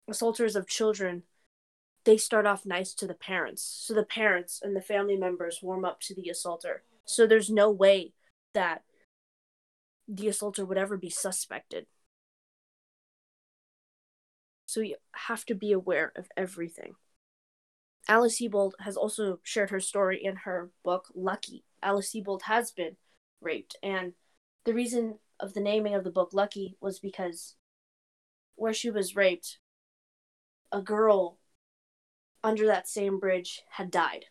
assaulters 0.08 0.54
of 0.54 0.68
children 0.68 1.22
they 2.04 2.18
start 2.18 2.44
off 2.44 2.66
nice 2.66 2.92
to 2.92 3.06
the 3.06 3.14
parents. 3.14 3.62
So 3.62 3.94
the 3.94 4.04
parents 4.04 4.60
and 4.62 4.76
the 4.76 4.82
family 4.82 5.16
members 5.16 5.60
warm 5.62 5.86
up 5.86 6.00
to 6.02 6.14
the 6.14 6.28
assaulter. 6.28 6.82
So 7.04 7.26
there's 7.26 7.50
no 7.50 7.70
way 7.70 8.12
that 8.54 8.82
the 10.08 10.28
assaulter 10.28 10.64
would 10.64 10.78
ever 10.78 10.96
be 10.96 11.10
suspected. 11.10 11.86
So 14.66 14.80
you 14.80 14.96
have 15.12 15.44
to 15.46 15.54
be 15.54 15.72
aware 15.72 16.12
of 16.16 16.26
everything. 16.36 16.94
Alice 18.08 18.38
Sebold 18.40 18.72
has 18.80 18.96
also 18.96 19.40
shared 19.42 19.70
her 19.70 19.80
story 19.80 20.22
in 20.22 20.36
her 20.44 20.70
book 20.82 21.08
Lucky. 21.14 21.64
Alice 21.82 22.12
Sebold 22.12 22.42
has 22.42 22.70
been 22.70 22.96
raped, 23.40 23.76
and 23.82 24.12
the 24.64 24.74
reason 24.74 25.18
of 25.40 25.54
the 25.54 25.60
naming 25.60 25.94
of 25.94 26.04
the 26.04 26.10
book 26.10 26.30
Lucky 26.32 26.76
was 26.80 26.98
because 26.98 27.56
where 28.56 28.74
she 28.74 28.90
was 28.90 29.16
raped, 29.16 29.58
a 30.70 30.82
girl 30.82 31.38
under 32.42 32.66
that 32.66 32.88
same 32.88 33.18
bridge 33.18 33.62
had 33.70 33.90
died. 33.90 34.26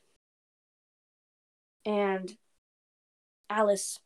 And 1.86 2.38
Alice 3.50 4.00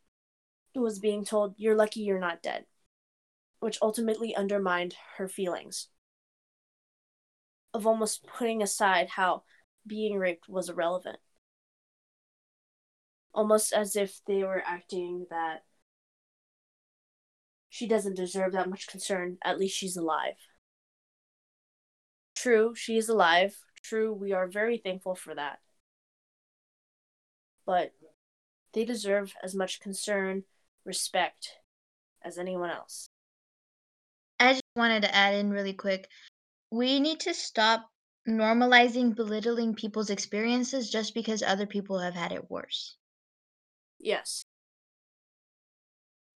was 0.76 1.00
being 1.00 1.26
told, 1.26 1.56
You're 1.58 1.76
lucky 1.76 2.02
you're 2.02 2.20
not 2.20 2.44
dead, 2.44 2.66
which 3.60 3.80
ultimately 3.82 4.36
undermined 4.36 4.96
her 5.18 5.28
feelings 5.28 5.88
of 7.74 7.86
almost 7.86 8.26
putting 8.26 8.62
aside 8.62 9.10
how 9.10 9.44
being 9.86 10.18
raped 10.18 10.50
was 10.50 10.70
irrelevant. 10.70 11.20
Almost 13.34 13.74
as 13.74 13.96
if 13.96 14.22
they 14.26 14.44
were 14.44 14.64
acting 14.66 15.28
that 15.30 15.64
she 17.70 17.88
doesn't 17.88 18.16
deserve 18.16 18.54
that 18.54 18.70
much 18.70 18.88
concern, 18.88 19.38
at 19.44 19.60
least 19.60 19.78
she's 19.78 19.98
alive. 19.98 20.36
True, 22.36 22.74
she 22.76 22.98
is 22.98 23.10
alive. 23.10 23.56
True, 23.84 24.14
we 24.14 24.34
are 24.34 24.48
very 24.48 24.78
thankful 24.78 25.16
for 25.16 25.36
that. 25.36 25.60
But 27.66 27.94
they 28.78 28.86
deserve 28.86 29.34
as 29.42 29.56
much 29.56 29.80
concern, 29.80 30.44
respect 30.86 31.54
as 32.24 32.38
anyone 32.38 32.70
else. 32.70 33.10
I 34.40 34.54
just 34.54 34.64
wanted 34.76 35.02
to 35.02 35.16
add 35.16 35.34
in 35.34 35.50
really 35.50 35.74
quick 35.74 36.08
we 36.70 37.00
need 37.00 37.22
to 37.22 37.34
stop 37.34 37.90
normalizing 38.28 39.16
belittling 39.16 39.74
people's 39.74 40.12
experiences 40.12 40.92
just 40.92 41.16
because 41.16 41.42
other 41.42 41.66
people 41.66 41.98
have 41.98 42.14
had 42.14 42.32
it 42.32 42.52
worse. 42.52 42.98
Yes. 44.00 44.44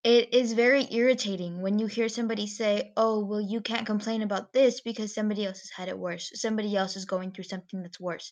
It 0.04 0.34
is 0.34 0.54
very 0.54 0.88
irritating 0.90 1.62
when 1.62 1.78
you 1.78 1.86
hear 1.86 2.10
somebody 2.10 2.48
say, 2.48 2.92
Oh, 2.98 3.24
well, 3.24 3.42
you 3.42 3.62
can't 3.62 3.86
complain 3.86 4.24
about 4.24 4.52
this 4.52 4.82
because 4.82 5.14
somebody 5.14 5.46
else 5.46 5.60
has 5.60 5.70
had 5.70 5.90
it 5.90 6.00
worse. 6.00 6.32
Somebody 6.34 6.76
else 6.76 6.96
is 6.96 7.06
going 7.06 7.34
through 7.34 7.44
something 7.44 7.84
that's 7.84 8.00
worse. 8.00 8.32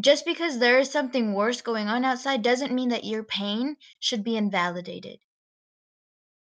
Just 0.00 0.24
because 0.24 0.58
there 0.58 0.78
is 0.78 0.90
something 0.90 1.34
worse 1.34 1.60
going 1.60 1.88
on 1.88 2.04
outside 2.04 2.42
doesn't 2.42 2.74
mean 2.74 2.88
that 2.90 3.04
your 3.04 3.22
pain 3.24 3.76
should 3.98 4.24
be 4.24 4.36
invalidated. 4.36 5.20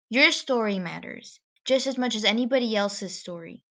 Your 0.09 0.31
story 0.31 0.79
matters 0.79 1.39
just 1.65 1.87
as 1.87 1.97
much 1.97 2.15
as 2.15 2.25
anybody 2.25 2.75
else's 2.75 3.17
story 3.17 3.63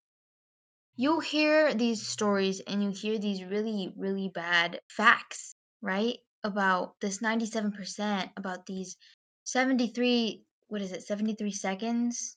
you 1.00 1.18
hear 1.20 1.72
these 1.72 2.06
stories 2.06 2.60
and 2.60 2.84
you 2.84 2.90
hear 2.90 3.18
these 3.18 3.42
really, 3.42 3.90
really 3.96 4.28
bad 4.28 4.82
facts, 4.86 5.54
right? 5.80 6.18
About 6.44 7.00
this 7.00 7.22
97%, 7.22 8.30
about 8.36 8.66
these 8.66 8.98
73, 9.44 10.44
what 10.68 10.82
is 10.82 10.92
it, 10.92 11.02
73 11.02 11.52
seconds? 11.52 12.36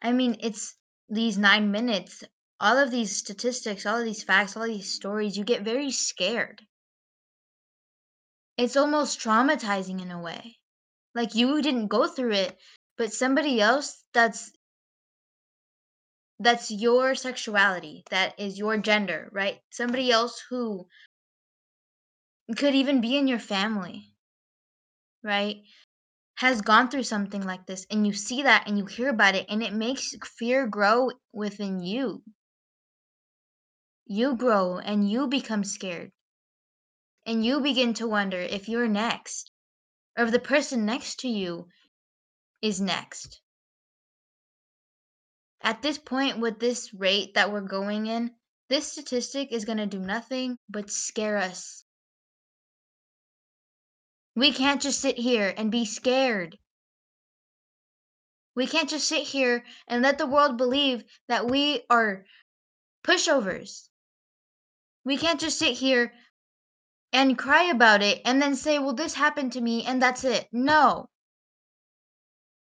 I 0.00 0.12
mean, 0.12 0.36
it's 0.40 0.76
these 1.10 1.36
nine 1.36 1.70
minutes. 1.70 2.24
All 2.60 2.78
of 2.78 2.90
these 2.90 3.16
statistics, 3.16 3.86
all 3.86 3.98
of 3.98 4.04
these 4.04 4.24
facts, 4.24 4.56
all 4.56 4.62
of 4.64 4.68
these 4.68 4.92
stories, 4.92 5.36
you 5.36 5.44
get 5.44 5.62
very 5.62 5.90
scared. 5.90 6.66
It's 8.56 8.76
almost 8.76 9.20
traumatizing 9.20 10.02
in 10.02 10.10
a 10.10 10.20
way. 10.20 10.58
Like 11.14 11.34
you 11.34 11.62
didn't 11.62 11.88
go 11.88 12.08
through 12.08 12.32
it, 12.32 12.58
but 12.96 13.12
somebody 13.12 13.60
else 13.60 14.04
that's 14.12 14.52
that's 16.38 16.70
your 16.70 17.14
sexuality, 17.14 18.04
that 18.10 18.38
is 18.38 18.58
your 18.58 18.78
gender, 18.78 19.28
right? 19.32 19.60
Somebody 19.70 20.10
else 20.12 20.42
who 20.48 20.86
could 22.56 22.74
even 22.74 23.00
be 23.00 23.16
in 23.16 23.28
your 23.28 23.38
family, 23.38 24.14
right? 25.22 25.62
Has 26.36 26.62
gone 26.62 26.90
through 26.90 27.04
something 27.04 27.42
like 27.42 27.66
this, 27.66 27.86
and 27.90 28.06
you 28.06 28.12
see 28.12 28.42
that 28.44 28.68
and 28.68 28.78
you 28.78 28.86
hear 28.86 29.08
about 29.10 29.34
it, 29.36 29.46
and 29.48 29.62
it 29.62 29.72
makes 29.72 30.14
fear 30.38 30.66
grow 30.66 31.10
within 31.32 31.80
you. 31.80 32.22
You 34.06 34.36
grow 34.36 34.78
and 34.78 35.10
you 35.10 35.26
become 35.28 35.64
scared. 35.64 36.12
And 37.26 37.44
you 37.44 37.60
begin 37.60 37.94
to 37.94 38.06
wonder 38.06 38.38
if 38.38 38.68
you're 38.68 38.88
next. 38.88 39.50
or 40.16 40.24
if 40.24 40.30
the 40.30 40.38
person 40.38 40.84
next 40.86 41.20
to 41.20 41.28
you 41.28 41.68
is 42.62 42.80
next. 42.80 43.40
At 45.60 45.82
this 45.82 45.98
point, 45.98 46.38
with 46.38 46.60
this 46.60 46.92
rate 46.92 47.34
that 47.34 47.50
we're 47.50 47.62
going 47.62 48.06
in, 48.06 48.34
this 48.68 48.92
statistic 48.92 49.52
is 49.52 49.64
going 49.64 49.78
to 49.78 49.86
do 49.86 49.98
nothing 49.98 50.58
but 50.68 50.90
scare 50.90 51.38
us. 51.38 51.84
We 54.36 54.52
can't 54.52 54.82
just 54.82 55.00
sit 55.00 55.16
here 55.16 55.52
and 55.56 55.70
be 55.70 55.84
scared. 55.86 56.58
We 58.54 58.66
can't 58.66 58.88
just 58.88 59.08
sit 59.08 59.26
here 59.26 59.64
and 59.88 60.02
let 60.02 60.18
the 60.18 60.26
world 60.26 60.58
believe 60.58 61.04
that 61.28 61.48
we 61.48 61.82
are 61.88 62.24
pushovers. 63.04 63.88
We 65.04 65.16
can't 65.18 65.40
just 65.40 65.58
sit 65.58 65.76
here 65.76 66.12
and 67.12 67.38
cry 67.38 67.64
about 67.64 68.02
it 68.02 68.22
and 68.24 68.40
then 68.40 68.56
say, 68.56 68.78
well, 68.78 68.94
this 68.94 69.14
happened 69.14 69.52
to 69.52 69.60
me 69.60 69.84
and 69.84 70.02
that's 70.02 70.24
it. 70.24 70.48
No. 70.50 71.10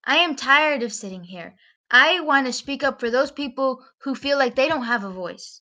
I 0.05 0.16
am 0.16 0.35
tired 0.35 0.83
of 0.83 0.92
sitting 0.92 1.24
here. 1.24 1.55
I 1.90 2.20
want 2.20 2.46
to 2.46 2.52
speak 2.52 2.83
up 2.83 2.98
for 2.98 3.11
those 3.11 3.31
people 3.31 3.85
who 3.98 4.14
feel 4.14 4.38
like 4.38 4.57
they 4.57 4.68
don't 4.68 4.85
have 4.85 5.05
a 5.05 5.11
voice. 5.11 5.61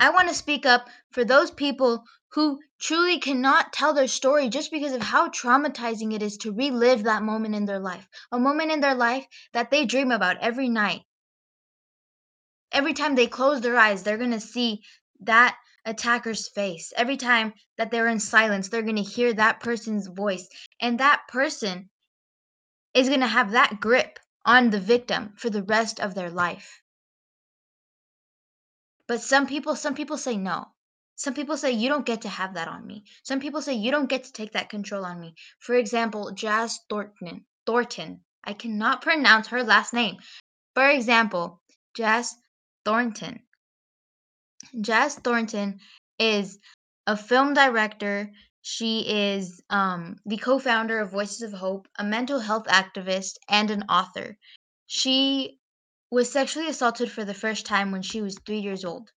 I 0.00 0.10
want 0.10 0.28
to 0.28 0.34
speak 0.34 0.64
up 0.64 0.88
for 1.10 1.24
those 1.24 1.50
people 1.50 2.04
who 2.32 2.60
truly 2.78 3.18
cannot 3.18 3.72
tell 3.72 3.94
their 3.94 4.08
story 4.08 4.48
just 4.48 4.70
because 4.70 4.92
of 4.92 5.02
how 5.02 5.28
traumatizing 5.28 6.12
it 6.12 6.22
is 6.22 6.36
to 6.38 6.52
relive 6.52 7.04
that 7.04 7.22
moment 7.22 7.54
in 7.54 7.64
their 7.64 7.78
life. 7.78 8.08
A 8.32 8.38
moment 8.38 8.72
in 8.72 8.80
their 8.80 8.94
life 8.94 9.26
that 9.52 9.70
they 9.70 9.84
dream 9.84 10.10
about 10.10 10.38
every 10.40 10.68
night. 10.68 11.02
Every 12.72 12.92
time 12.92 13.14
they 13.14 13.26
close 13.26 13.60
their 13.60 13.76
eyes, 13.76 14.02
they're 14.02 14.18
going 14.18 14.32
to 14.32 14.40
see 14.40 14.82
that 15.20 15.56
attacker's 15.84 16.48
face. 16.48 16.92
Every 16.96 17.16
time 17.16 17.54
that 17.78 17.90
they're 17.90 18.08
in 18.08 18.20
silence, 18.20 18.68
they're 18.68 18.82
going 18.82 18.96
to 18.96 19.02
hear 19.02 19.32
that 19.32 19.60
person's 19.60 20.06
voice. 20.08 20.48
And 20.80 21.00
that 21.00 21.22
person 21.28 21.90
is 22.94 23.08
going 23.08 23.20
to 23.20 23.26
have 23.26 23.52
that 23.52 23.80
grip 23.80 24.18
on 24.44 24.70
the 24.70 24.80
victim 24.80 25.34
for 25.36 25.50
the 25.50 25.62
rest 25.62 26.00
of 26.00 26.14
their 26.14 26.30
life. 26.30 26.82
But 29.08 29.22
some 29.22 29.46
people 29.46 29.76
some 29.76 29.94
people 29.94 30.18
say 30.18 30.36
no. 30.36 30.66
Some 31.14 31.34
people 31.34 31.56
say 31.56 31.72
you 31.72 31.88
don't 31.88 32.04
get 32.04 32.22
to 32.22 32.28
have 32.28 32.54
that 32.54 32.68
on 32.68 32.86
me. 32.86 33.04
Some 33.22 33.40
people 33.40 33.62
say 33.62 33.74
you 33.74 33.90
don't 33.90 34.08
get 34.08 34.24
to 34.24 34.32
take 34.32 34.52
that 34.52 34.68
control 34.68 35.04
on 35.04 35.20
me. 35.20 35.34
For 35.60 35.74
example, 35.76 36.32
Jazz 36.32 36.80
Thornton. 36.90 37.46
Thornton. 37.64 38.24
I 38.44 38.52
cannot 38.52 39.02
pronounce 39.02 39.48
her 39.48 39.62
last 39.62 39.92
name. 39.94 40.16
For 40.74 40.88
example, 40.88 41.62
Jazz 41.94 42.34
Thornton. 42.84 43.45
Jazz 44.80 45.14
Thornton 45.16 45.80
is 46.18 46.58
a 47.06 47.16
film 47.16 47.54
director. 47.54 48.30
She 48.62 49.00
is 49.08 49.62
um, 49.70 50.16
the 50.26 50.36
co 50.36 50.58
founder 50.58 51.00
of 51.00 51.10
Voices 51.10 51.42
of 51.42 51.52
Hope, 51.52 51.88
a 51.98 52.04
mental 52.04 52.40
health 52.40 52.66
activist, 52.66 53.38
and 53.48 53.70
an 53.70 53.84
author. 53.88 54.36
She 54.86 55.58
was 56.10 56.30
sexually 56.30 56.68
assaulted 56.68 57.10
for 57.10 57.24
the 57.24 57.34
first 57.34 57.66
time 57.66 57.90
when 57.90 58.02
she 58.02 58.22
was 58.22 58.38
three 58.38 58.60
years 58.60 58.84
old. 58.84 59.10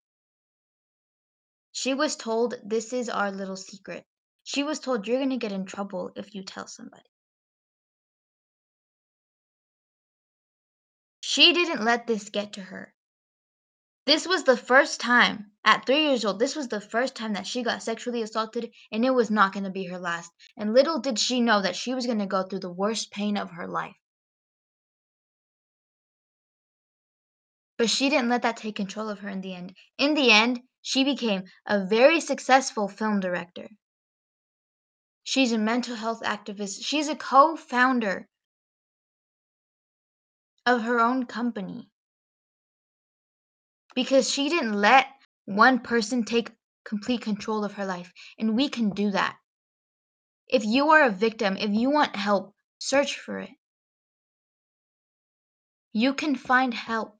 She 1.71 1.93
was 1.93 2.15
told, 2.15 2.55
This 2.63 2.93
is 2.93 3.09
our 3.09 3.31
little 3.31 3.55
secret. 3.55 4.05
She 4.43 4.63
was 4.63 4.79
told, 4.79 5.07
You're 5.07 5.17
going 5.17 5.29
to 5.29 5.37
get 5.37 5.51
in 5.51 5.65
trouble 5.65 6.11
if 6.15 6.33
you 6.33 6.43
tell 6.43 6.67
somebody. 6.67 7.03
She 11.21 11.53
didn't 11.53 11.83
let 11.83 12.07
this 12.07 12.29
get 12.29 12.53
to 12.53 12.61
her. 12.61 12.93
This 14.09 14.25
was 14.25 14.43
the 14.43 14.57
first 14.57 14.99
time, 14.99 15.51
at 15.63 15.85
three 15.85 16.07
years 16.07 16.25
old, 16.25 16.39
this 16.39 16.55
was 16.55 16.69
the 16.69 16.81
first 16.81 17.13
time 17.13 17.33
that 17.33 17.45
she 17.45 17.61
got 17.61 17.83
sexually 17.83 18.23
assaulted, 18.23 18.73
and 18.91 19.05
it 19.05 19.11
was 19.11 19.29
not 19.29 19.53
going 19.53 19.65
to 19.65 19.69
be 19.69 19.85
her 19.85 19.99
last. 19.99 20.31
And 20.57 20.73
little 20.73 20.97
did 20.97 21.19
she 21.19 21.41
know 21.41 21.61
that 21.61 21.75
she 21.75 21.93
was 21.93 22.07
going 22.07 22.17
to 22.17 22.25
go 22.25 22.41
through 22.41 22.61
the 22.61 22.71
worst 22.71 23.11
pain 23.11 23.37
of 23.37 23.51
her 23.51 23.67
life. 23.67 23.95
But 27.77 27.91
she 27.91 28.09
didn't 28.09 28.29
let 28.29 28.41
that 28.41 28.57
take 28.57 28.77
control 28.77 29.09
of 29.09 29.19
her 29.19 29.29
in 29.29 29.41
the 29.41 29.53
end. 29.53 29.75
In 29.99 30.15
the 30.15 30.31
end, 30.31 30.61
she 30.81 31.03
became 31.03 31.43
a 31.67 31.85
very 31.85 32.19
successful 32.19 32.87
film 32.87 33.19
director. 33.19 33.69
She's 35.23 35.51
a 35.51 35.59
mental 35.59 35.95
health 35.95 36.23
activist. 36.23 36.83
She's 36.83 37.09
a 37.09 37.15
co 37.15 37.55
founder 37.55 38.27
of 40.65 40.81
her 40.81 40.99
own 40.99 41.27
company 41.27 41.91
because 43.99 44.29
she 44.29 44.47
didn't 44.47 44.79
let 44.79 45.07
one 45.43 45.77
person 45.77 46.23
take 46.23 46.49
complete 46.85 47.19
control 47.19 47.65
of 47.65 47.73
her 47.73 47.85
life. 47.85 48.13
And 48.37 48.55
we 48.55 48.69
can 48.69 48.91
do 48.91 49.11
that. 49.11 49.35
If 50.47 50.63
you 50.63 50.91
are 50.91 51.03
a 51.03 51.09
victim, 51.09 51.57
if 51.57 51.71
you 51.71 51.89
want 51.89 52.15
help, 52.15 52.53
search 52.77 53.19
for 53.19 53.39
it. 53.39 53.49
You 55.91 56.13
can 56.13 56.35
find 56.35 56.73
help. 56.73 57.17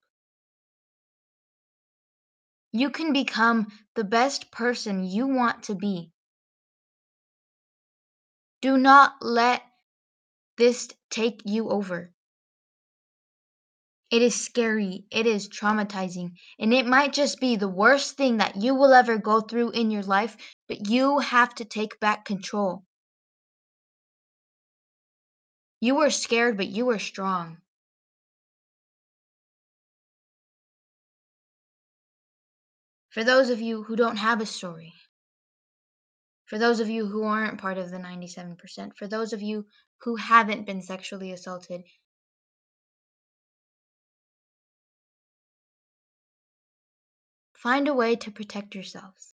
You 2.72 2.92
can 2.92 3.12
become 3.12 3.68
the 3.96 4.06
best 4.06 4.50
person 4.50 5.04
you 5.04 5.28
want 5.28 5.64
to 5.64 5.76
be. 5.76 6.14
Do 8.62 8.78
not 8.78 9.16
let 9.22 9.64
this 10.58 10.88
take 11.10 11.42
you 11.44 11.68
over. 11.72 12.14
It 14.12 14.24
is 14.24 14.44
scary, 14.44 15.06
it 15.12 15.28
is 15.28 15.48
traumatizing, 15.48 16.32
and 16.58 16.74
it 16.74 16.88
might 16.88 17.14
just 17.14 17.40
be 17.40 17.56
the 17.56 17.68
worst 17.68 18.18
thing 18.18 18.38
that 18.38 18.56
you 18.56 18.74
will 18.74 18.94
ever 18.94 19.20
go 19.20 19.40
through 19.40 19.72
in 19.72 19.92
your 19.92 20.02
life, 20.02 20.36
but 20.68 20.88
you 20.90 21.20
have 21.20 21.54
to 21.56 21.66
take 21.66 22.00
back 22.00 22.26
control. 22.26 22.86
You 25.80 25.96
were 25.96 26.10
scared, 26.10 26.58
but 26.58 26.68
you 26.68 26.88
were 26.88 26.98
strong. 27.00 27.62
For 33.10 33.24
those 33.24 33.50
of 33.50 33.62
you 33.62 33.84
who 33.84 33.96
don't 33.96 34.18
have 34.18 34.42
a 34.42 34.46
story, 34.46 34.94
for 36.46 36.58
those 36.58 36.80
of 36.80 36.90
you 36.90 37.06
who 37.06 37.24
aren't 37.24 37.62
part 37.62 37.78
of 37.78 37.92
the 37.92 38.00
97%, 38.00 38.98
for 38.98 39.08
those 39.08 39.34
of 39.34 39.42
you 39.44 39.68
who 40.02 40.16
haven't 40.16 40.66
been 40.66 40.82
sexually 40.82 41.32
assaulted, 41.32 41.84
find 47.62 47.88
a 47.90 47.94
way 47.94 48.16
to 48.16 48.32
protect 48.32 48.74
yourselves. 48.74 49.34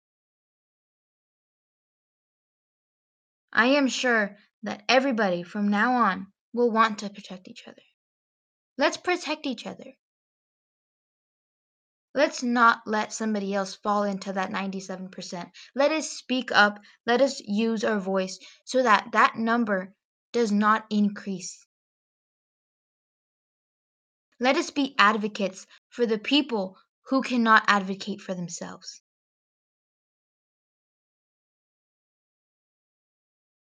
I 3.52 3.66
am 3.66 3.87
sure 3.87 4.37
that 4.62 4.82
everybody 4.88 5.42
from 5.42 5.68
now 5.68 5.94
on 5.94 6.26
will 6.52 6.70
want 6.70 7.00
to 7.00 7.10
protect 7.10 7.48
each 7.48 7.68
other. 7.68 7.82
Let's 8.78 8.96
protect 8.96 9.46
each 9.46 9.66
other. 9.66 9.92
Let's 12.14 12.42
not 12.42 12.82
let 12.87 13.12
somebody 13.12 13.54
else 13.54 13.74
fall 13.74 14.04
into 14.04 14.32
that 14.32 14.50
97%. 14.50 15.50
Let 15.74 15.92
us 15.92 16.10
speak 16.10 16.50
up. 16.52 16.78
Let 17.06 17.20
us 17.20 17.40
use 17.40 17.84
our 17.84 17.98
voice 17.98 18.38
so 18.64 18.82
that 18.82 19.08
that 19.12 19.37
number 19.37 19.92
does 20.32 20.50
not 20.50 20.87
increase. 20.90 21.58
Let 24.40 24.56
us 24.56 24.70
be 24.70 24.94
advocates 24.98 25.66
for 25.90 26.06
the 26.06 26.18
people 26.18 26.76
who 27.07 27.23
cannot 27.23 27.64
advocate 27.67 28.21
for 28.21 28.35
themselves. 28.35 29.03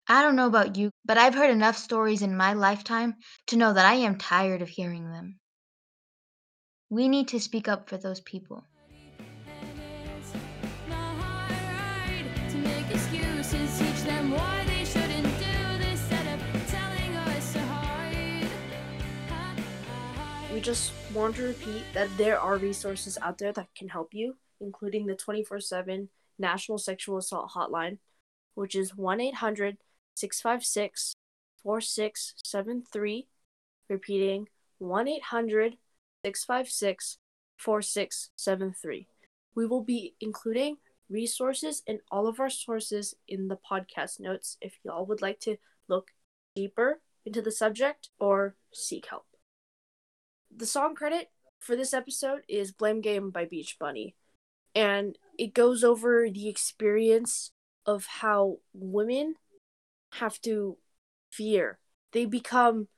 I 0.09 0.23
don't 0.23 0.35
know 0.35 0.49
about 0.49 0.77
you, 0.77 0.91
but 1.05 1.19
I've 1.19 1.35
heard 1.35 1.51
enough 1.51 1.77
stories 1.77 2.23
in 2.23 2.37
my 2.37 2.55
lifetime 2.55 3.15
to 3.47 3.57
know 3.57 3.73
that 3.73 3.87
I 3.87 3.95
am 3.95 4.19
tired 4.19 4.61
of 4.61 4.69
hearing 4.69 5.11
them. 5.13 5.39
We 6.89 7.07
need 7.07 7.29
to 7.29 7.39
speak 7.39 7.69
up 7.69 7.89
for 7.89 7.97
those 7.97 8.21
people. 8.21 8.65
Just 20.63 20.93
want 21.15 21.37
to 21.37 21.43
repeat 21.43 21.85
that 21.95 22.15
there 22.19 22.39
are 22.39 22.59
resources 22.59 23.17
out 23.23 23.39
there 23.39 23.53
that 23.53 23.75
can 23.75 23.89
help 23.89 24.13
you, 24.13 24.37
including 24.61 25.07
the 25.07 25.15
24 25.15 25.59
7 25.59 26.11
National 26.39 26.77
Sexual 26.77 27.17
Assault 27.17 27.53
Hotline, 27.53 27.97
which 28.55 28.75
is 28.75 28.95
1 28.95 29.21
800 29.21 29.79
656 30.17 31.15
4673. 31.63 33.27
Repeating 33.89 34.49
1 34.79 35.09
800 35.09 35.77
656 36.27 37.19
4673. 37.57 39.07
We 39.55 39.67
will 39.67 39.83
be 39.83 40.15
including 40.21 40.77
resources 41.09 41.83
and 41.89 42.01
all 42.11 42.27
of 42.27 42.39
our 42.39 42.51
sources 42.51 43.15
in 43.27 43.49
the 43.49 43.59
podcast 43.59 44.21
notes 44.21 44.59
if 44.61 44.75
y'all 44.85 45.07
would 45.07 45.23
like 45.23 45.41
to 45.41 45.57
look 45.89 46.09
deeper 46.55 47.01
into 47.25 47.41
the 47.41 47.51
subject 47.51 48.11
or 48.19 48.57
seek 48.73 49.07
help. 49.07 49.30
The 50.55 50.67
song 50.67 50.95
credit 50.95 51.31
for 51.61 51.77
this 51.77 51.95
episode 51.95 52.43
is 52.49 52.73
Blame 52.73 53.01
Game 53.01 53.31
by 53.31 53.45
Beach 53.45 53.77
Bunny, 53.79 54.17
and 54.75 55.17
it 55.39 55.55
goes 55.55 55.85
over 55.85 56.29
the 56.29 56.49
experience 56.49 57.53
of 57.87 58.07
how 58.07 58.59
women 58.75 59.37
have 60.15 60.41
to 60.43 60.77
fear. 61.31 61.79
They 62.13 62.25
become 62.25 62.89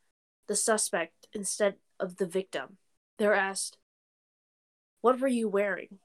the 0.46 0.56
suspect 0.56 1.26
instead 1.32 1.76
of 2.00 2.16
the 2.16 2.26
victim. 2.26 2.78
They're 3.18 3.34
asked, 3.34 3.76
What 5.02 5.20
were 5.20 5.28
you 5.28 5.48
wearing? 5.48 5.98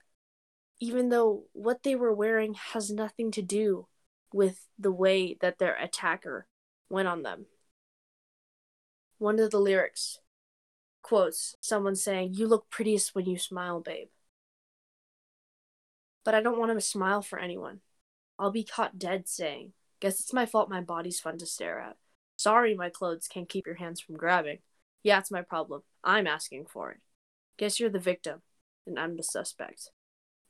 Even 0.80 1.08
though 1.08 1.44
what 1.54 1.82
they 1.82 1.96
were 1.96 2.12
wearing 2.12 2.54
has 2.54 2.90
nothing 2.90 3.30
to 3.32 3.42
do 3.42 3.88
with 4.32 4.66
the 4.78 4.92
way 4.92 5.36
that 5.40 5.58
their 5.58 5.74
attacker 5.74 6.46
went 6.90 7.08
on 7.08 7.22
them. 7.22 7.46
One 9.16 9.40
of 9.40 9.50
the 9.50 9.58
lyrics 9.58 10.20
quotes 11.08 11.56
someone 11.62 11.96
saying, 11.96 12.34
You 12.34 12.46
look 12.46 12.68
prettiest 12.68 13.14
when 13.14 13.24
you 13.24 13.38
smile, 13.38 13.80
babe. 13.80 14.08
But 16.22 16.34
I 16.34 16.42
don't 16.42 16.58
want 16.58 16.70
to 16.70 16.80
smile 16.82 17.22
for 17.22 17.38
anyone. 17.38 17.80
I'll 18.38 18.50
be 18.50 18.62
caught 18.62 18.98
dead 18.98 19.26
saying, 19.26 19.72
Guess 20.00 20.20
it's 20.20 20.34
my 20.34 20.44
fault 20.44 20.68
my 20.68 20.82
body's 20.82 21.18
fun 21.18 21.38
to 21.38 21.46
stare 21.46 21.80
at. 21.80 21.96
Sorry 22.36 22.74
my 22.74 22.90
clothes 22.90 23.26
can't 23.26 23.48
keep 23.48 23.66
your 23.66 23.76
hands 23.76 24.02
from 24.02 24.16
grabbing. 24.16 24.58
Yeah, 25.02 25.18
it's 25.18 25.30
my 25.30 25.40
problem. 25.40 25.82
I'm 26.04 26.26
asking 26.26 26.66
for 26.66 26.90
it. 26.90 26.98
Guess 27.56 27.80
you're 27.80 27.88
the 27.88 27.98
victim, 27.98 28.42
and 28.86 28.98
I'm 28.98 29.16
the 29.16 29.22
suspect. 29.22 29.90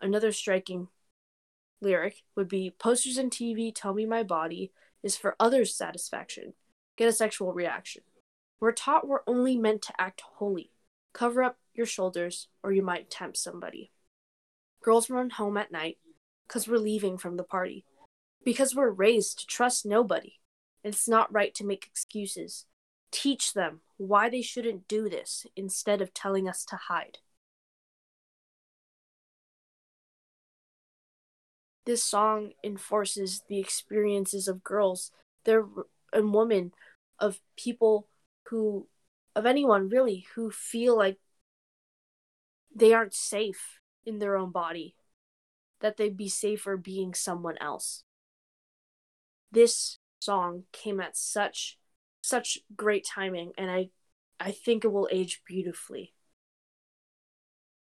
Another 0.01 0.33
striking 0.33 0.89
lyric 1.81 2.25
would 2.35 2.49
be 2.49 2.75
Posters 2.77 3.17
and 3.17 3.31
TV 3.31 3.73
tell 3.73 3.95
me 3.95 4.07
my 4.07 4.25
body 4.25 4.73
is 5.05 5.17
for 5.17 5.37
others' 5.39 5.77
satisfaction. 5.77 6.55
Get 6.97 7.09
a 7.09 7.13
sexual 7.13 7.53
reaction. 7.53 8.03
We're 8.61 8.73
taught 8.73 9.07
we're 9.07 9.21
only 9.27 9.57
meant 9.57 9.83
to 9.83 10.01
act 10.01 10.23
holy. 10.37 10.73
Cover 11.13 11.43
up 11.43 11.59
your 11.75 11.87
shoulders, 11.87 12.49
or 12.63 12.73
you 12.73 12.83
might 12.83 13.11
tempt 13.11 13.37
somebody. 13.37 13.93
Girls 14.83 15.11
run 15.11 15.31
home 15.31 15.57
at 15.57 15.73
night 15.73 15.99
because 16.47 16.67
we're 16.67 16.79
leaving 16.79 17.19
from 17.19 17.37
the 17.37 17.45
party. 17.45 17.85
Because 18.45 18.75
we're 18.75 18.91
raised 18.91 19.41
to 19.41 19.47
trust 19.47 19.87
nobody. 19.87 20.35
It's 20.83 21.09
not 21.09 21.33
right 21.33 21.55
to 21.57 21.67
make 21.67 21.87
excuses. 21.87 22.67
Teach 23.11 23.53
them 23.53 23.81
why 23.97 24.29
they 24.29 24.43
shouldn't 24.43 24.89
do 24.89 25.09
this 25.09 25.47
instead 25.57 26.01
of 26.01 26.15
telling 26.15 26.49
us 26.49 26.65
to 26.67 26.77
hide. 26.77 27.19
This 31.85 32.05
song 32.05 32.53
enforces 32.63 33.43
the 33.49 33.59
experiences 33.59 34.47
of 34.47 34.63
girls, 34.63 35.11
there 35.45 35.65
and 36.13 36.35
women, 36.35 36.73
of 37.19 37.41
people 37.57 38.09
who 38.51 38.87
of 39.35 39.47
anyone 39.47 39.89
really 39.89 40.27
who 40.35 40.51
feel 40.51 40.97
like 40.97 41.19
they 42.75 42.93
aren't 42.93 43.15
safe 43.15 43.81
in 44.05 44.19
their 44.19 44.37
own 44.37 44.51
body 44.51 44.95
that 45.81 45.97
they'd 45.97 46.17
be 46.17 46.29
safer 46.29 46.77
being 46.77 47.15
someone 47.15 47.57
else. 47.61 48.05
This 49.53 49.99
song 50.21 50.65
came 50.73 51.01
at 51.01 51.17
such 51.17 51.79
such 52.21 52.59
great 52.77 53.07
timing 53.07 53.53
and 53.57 53.71
i 53.71 53.89
i 54.41 54.51
think 54.51 54.85
it 54.85 54.93
will 54.93 55.09
age 55.13 55.43
beautifully. 55.47 56.13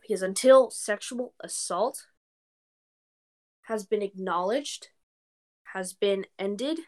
Because 0.01 0.23
until 0.23 0.71
sexual 0.71 1.35
assault 1.41 2.07
has 3.63 3.85
been 3.85 4.01
acknowledged 4.01 4.89
has 5.75 5.93
been 5.93 6.25
ended 6.39 6.79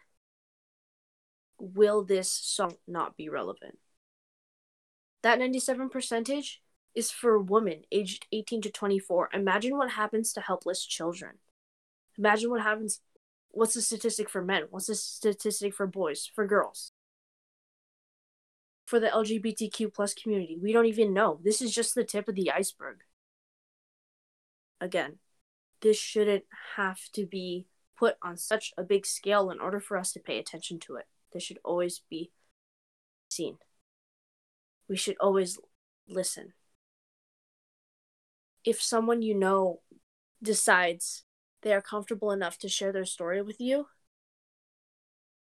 will 1.61 2.05
this 2.05 2.31
song 2.31 2.77
not 2.87 3.17
be 3.17 3.29
relevant? 3.29 3.79
That 5.23 5.39
97 5.39 5.89
percentage 5.91 6.63
is 6.95 7.11
for 7.11 7.39
women 7.39 7.83
aged 7.93 8.27
18 8.33 8.63
to 8.63 8.71
24. 8.71 9.31
Imagine 9.33 9.77
what 9.77 9.93
happens 9.93 10.33
to 10.33 10.41
helpless 10.41 10.85
children. 10.85 11.37
Imagine 12.19 12.51
what 12.51 12.63
happens. 12.63 13.01
What's 13.51 13.75
the 13.75 13.83
statistic 13.83 14.29
for 14.29 14.43
men? 14.43 14.65
What's 14.71 14.87
the 14.87 14.95
statistic 14.95 15.75
for 15.75 15.87
boys? 15.87 16.31
For 16.35 16.47
girls? 16.47 16.93
For 18.87 18.99
the 18.99 19.09
LGBTQ 19.09 19.93
plus 19.95 20.15
community? 20.15 20.59
We 20.61 20.73
don't 20.73 20.87
even 20.87 21.15
know. 21.15 21.39
This 21.43 21.63
is 21.63 21.75
just 21.75 21.95
the 21.95 22.05
tip 22.05 22.29
of 22.29 22.35
the 22.35 22.51
iceberg. 22.51 22.99
Again, 24.81 25.19
this 25.83 25.99
shouldn't 25.99 26.45
have 26.77 27.01
to 27.13 27.27
be 27.27 27.67
put 27.97 28.17
on 28.23 28.37
such 28.37 28.73
a 28.79 28.83
big 28.83 29.07
scale 29.07 29.51
in 29.51 29.61
order 29.61 29.79
for 29.79 29.97
us 29.97 30.13
to 30.13 30.21
pay 30.21 30.39
attention 30.39 30.79
to 30.81 30.97
it. 30.97 31.07
This 31.33 31.43
should 31.43 31.59
always 31.65 32.03
be 32.11 32.31
seen. 33.29 33.59
We 34.89 34.97
should 34.97 35.17
always 35.21 35.59
listen. 36.09 36.53
If 38.65 38.83
someone 38.83 39.23
you 39.23 39.35
know 39.35 39.81
decides 40.43 41.25
they 41.63 41.73
are 41.73 41.83
comfortable 41.83 42.33
enough 42.33 42.59
to 42.59 42.69
share 42.69 42.93
their 42.93 43.05
story 43.05 43.43
with 43.43 43.61
you, 43.61 43.87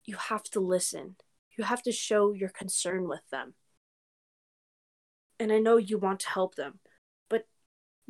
you 0.05 0.17
have 0.17 0.45
to 0.45 0.61
listen. 0.61 1.17
You 1.57 1.65
have 1.65 1.83
to 1.83 1.93
show 1.93 2.33
your 2.33 2.49
concern 2.49 3.09
with 3.09 3.29
them. 3.31 3.55
And 5.39 5.53
I 5.53 5.59
know 5.59 5.77
you 5.77 5.99
want 5.99 6.21
to 6.21 6.29
help 6.29 6.55
them, 6.55 6.81
but 7.29 7.47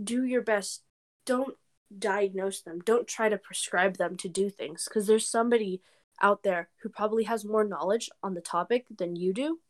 do 0.02 0.24
your 0.24 0.42
best. 0.42 0.82
Don't 1.26 1.56
diagnose 1.96 2.62
them. 2.62 2.80
Don't 2.80 3.06
try 3.06 3.28
to 3.28 3.36
prescribe 3.36 3.96
them 3.96 4.16
to 4.18 4.28
do 4.28 4.48
things 4.48 4.84
because 4.84 5.06
there's 5.06 5.28
somebody 5.28 5.82
out 6.22 6.42
there 6.42 6.68
who 6.82 6.88
probably 6.88 7.24
has 7.24 7.44
more 7.44 7.64
knowledge 7.64 8.10
on 8.22 8.34
the 8.34 8.40
topic 8.40 8.86
than 8.96 9.16
you 9.16 9.32
do. 9.32 9.60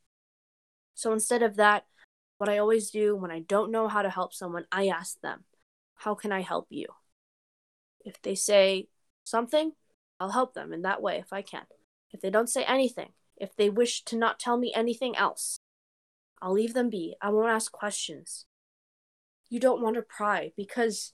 So 0.95 1.13
instead 1.13 1.43
of 1.43 1.57
that, 1.57 1.85
what 2.39 2.49
I 2.49 2.59
always 2.59 2.91
do 2.91 3.17
when 3.17 3.31
I 3.31 3.41
don't 3.41 3.71
know 3.71 3.89
how 3.89 4.03
to 4.03 4.11
help 4.11 4.33
someone, 4.33 4.65
I 4.71 4.89
ask 4.89 5.21
them, 5.21 5.45
How 5.97 6.15
can 6.15 6.33
I 6.33 6.41
help 6.41 6.67
you? 6.71 6.87
If 8.05 8.21
they 8.23 8.35
say 8.35 8.89
something, 9.25 9.73
I'll 10.21 10.31
help 10.31 10.55
them 10.55 10.73
in 10.73 10.83
that 10.83 11.03
way 11.03 11.19
if 11.19 11.33
I 11.33 11.43
can. 11.43 11.67
If 12.11 12.21
they 12.21 12.31
don't 12.31 12.49
say 12.49 12.65
anything, 12.65 13.11
if 13.37 13.55
they 13.57 13.71
wish 13.71 14.03
to 14.05 14.17
not 14.17 14.39
tell 14.39 14.57
me 14.57 14.73
anything 14.75 15.17
else, 15.17 15.61
I'll 16.41 16.53
leave 16.53 16.75
them 16.75 16.91
be. 16.91 17.17
I 17.21 17.31
won't 17.31 17.51
ask 17.51 17.71
questions. 17.71 18.47
You 19.51 19.61
don't 19.61 19.83
want 19.83 19.97
to 19.97 20.03
pry 20.03 20.53
because 20.57 21.13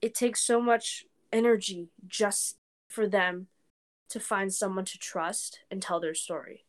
it 0.00 0.14
takes 0.14 0.40
so 0.40 0.60
much 0.60 1.04
energy 1.32 1.88
just 2.06 2.56
for 2.96 3.06
them 3.06 3.48
to 4.08 4.18
find 4.18 4.52
someone 4.52 4.86
to 4.86 4.98
trust 4.98 5.60
and 5.70 5.82
tell 5.82 6.00
their 6.00 6.14
story. 6.14 6.64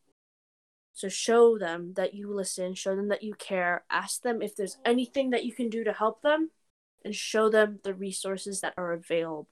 So 0.93 1.07
show 1.07 1.57
them 1.57 1.93
that 1.95 2.13
you 2.13 2.33
listen, 2.33 2.73
show 2.73 2.95
them 2.95 3.07
that 3.07 3.23
you 3.23 3.33
care, 3.35 3.85
ask 3.89 4.23
them 4.23 4.41
if 4.41 4.55
there's 4.55 4.77
anything 4.83 5.29
that 5.29 5.45
you 5.45 5.53
can 5.53 5.69
do 5.69 5.85
to 5.85 5.93
help 5.93 6.21
them, 6.21 6.51
and 7.05 7.15
show 7.15 7.49
them 7.49 7.79
the 7.83 7.93
resources 7.93 8.59
that 8.59 8.73
are 8.75 8.91
available. 8.91 9.47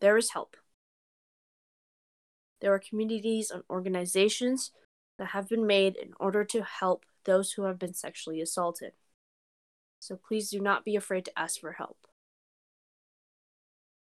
There 0.00 0.18
is 0.18 0.32
help. 0.32 0.56
There 2.60 2.74
are 2.74 2.80
communities 2.80 3.50
and 3.50 3.62
organizations 3.70 4.72
that 5.18 5.28
have 5.28 5.48
been 5.48 5.66
made 5.66 5.96
in 5.96 6.10
order 6.20 6.44
to 6.44 6.62
help 6.62 7.04
those 7.24 7.52
who 7.52 7.62
have 7.62 7.78
been 7.78 7.94
sexually 7.94 8.42
assaulted. 8.42 8.92
So 10.00 10.16
please 10.16 10.50
do 10.50 10.60
not 10.60 10.84
be 10.84 10.96
afraid 10.96 11.24
to 11.24 11.38
ask 11.38 11.60
for 11.60 11.72
help. 11.72 12.07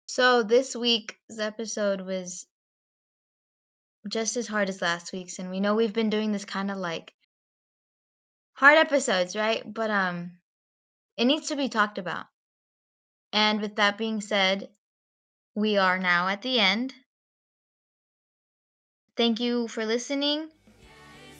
So 0.08 0.42
this 0.42 0.74
week's 0.74 1.38
episode 1.38 2.00
was 2.00 2.46
just 4.08 4.38
as 4.38 4.48
hard 4.48 4.70
as 4.70 4.80
last 4.80 5.12
week's 5.12 5.38
and 5.38 5.50
we 5.50 5.60
know 5.60 5.74
we've 5.74 5.92
been 5.92 6.08
doing 6.08 6.32
this 6.32 6.46
kind 6.46 6.70
of 6.70 6.78
like 6.78 7.12
hard 8.54 8.78
episodes, 8.78 9.36
right? 9.36 9.62
But 9.66 9.90
um 9.90 10.32
it 11.18 11.26
needs 11.26 11.48
to 11.48 11.56
be 11.56 11.68
talked 11.68 11.98
about. 11.98 12.24
And 13.34 13.60
with 13.60 13.76
that 13.76 13.98
being 13.98 14.22
said, 14.22 14.70
we 15.54 15.76
are 15.76 15.98
now 15.98 16.28
at 16.28 16.40
the 16.40 16.58
end. 16.58 16.94
Thank 19.14 19.40
you 19.40 19.68
for 19.68 19.84
listening 19.84 20.48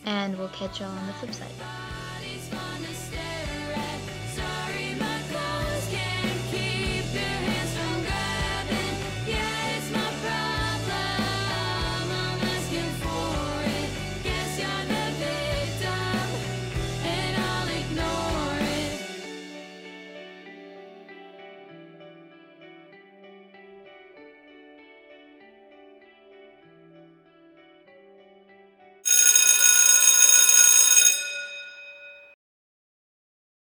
and 0.05 0.39
we'll 0.39 0.49
catch 0.49 0.81
y'all 0.81 0.91
on 0.91 1.07
the 1.07 1.15
flip 1.15 1.33
side. 1.33 1.88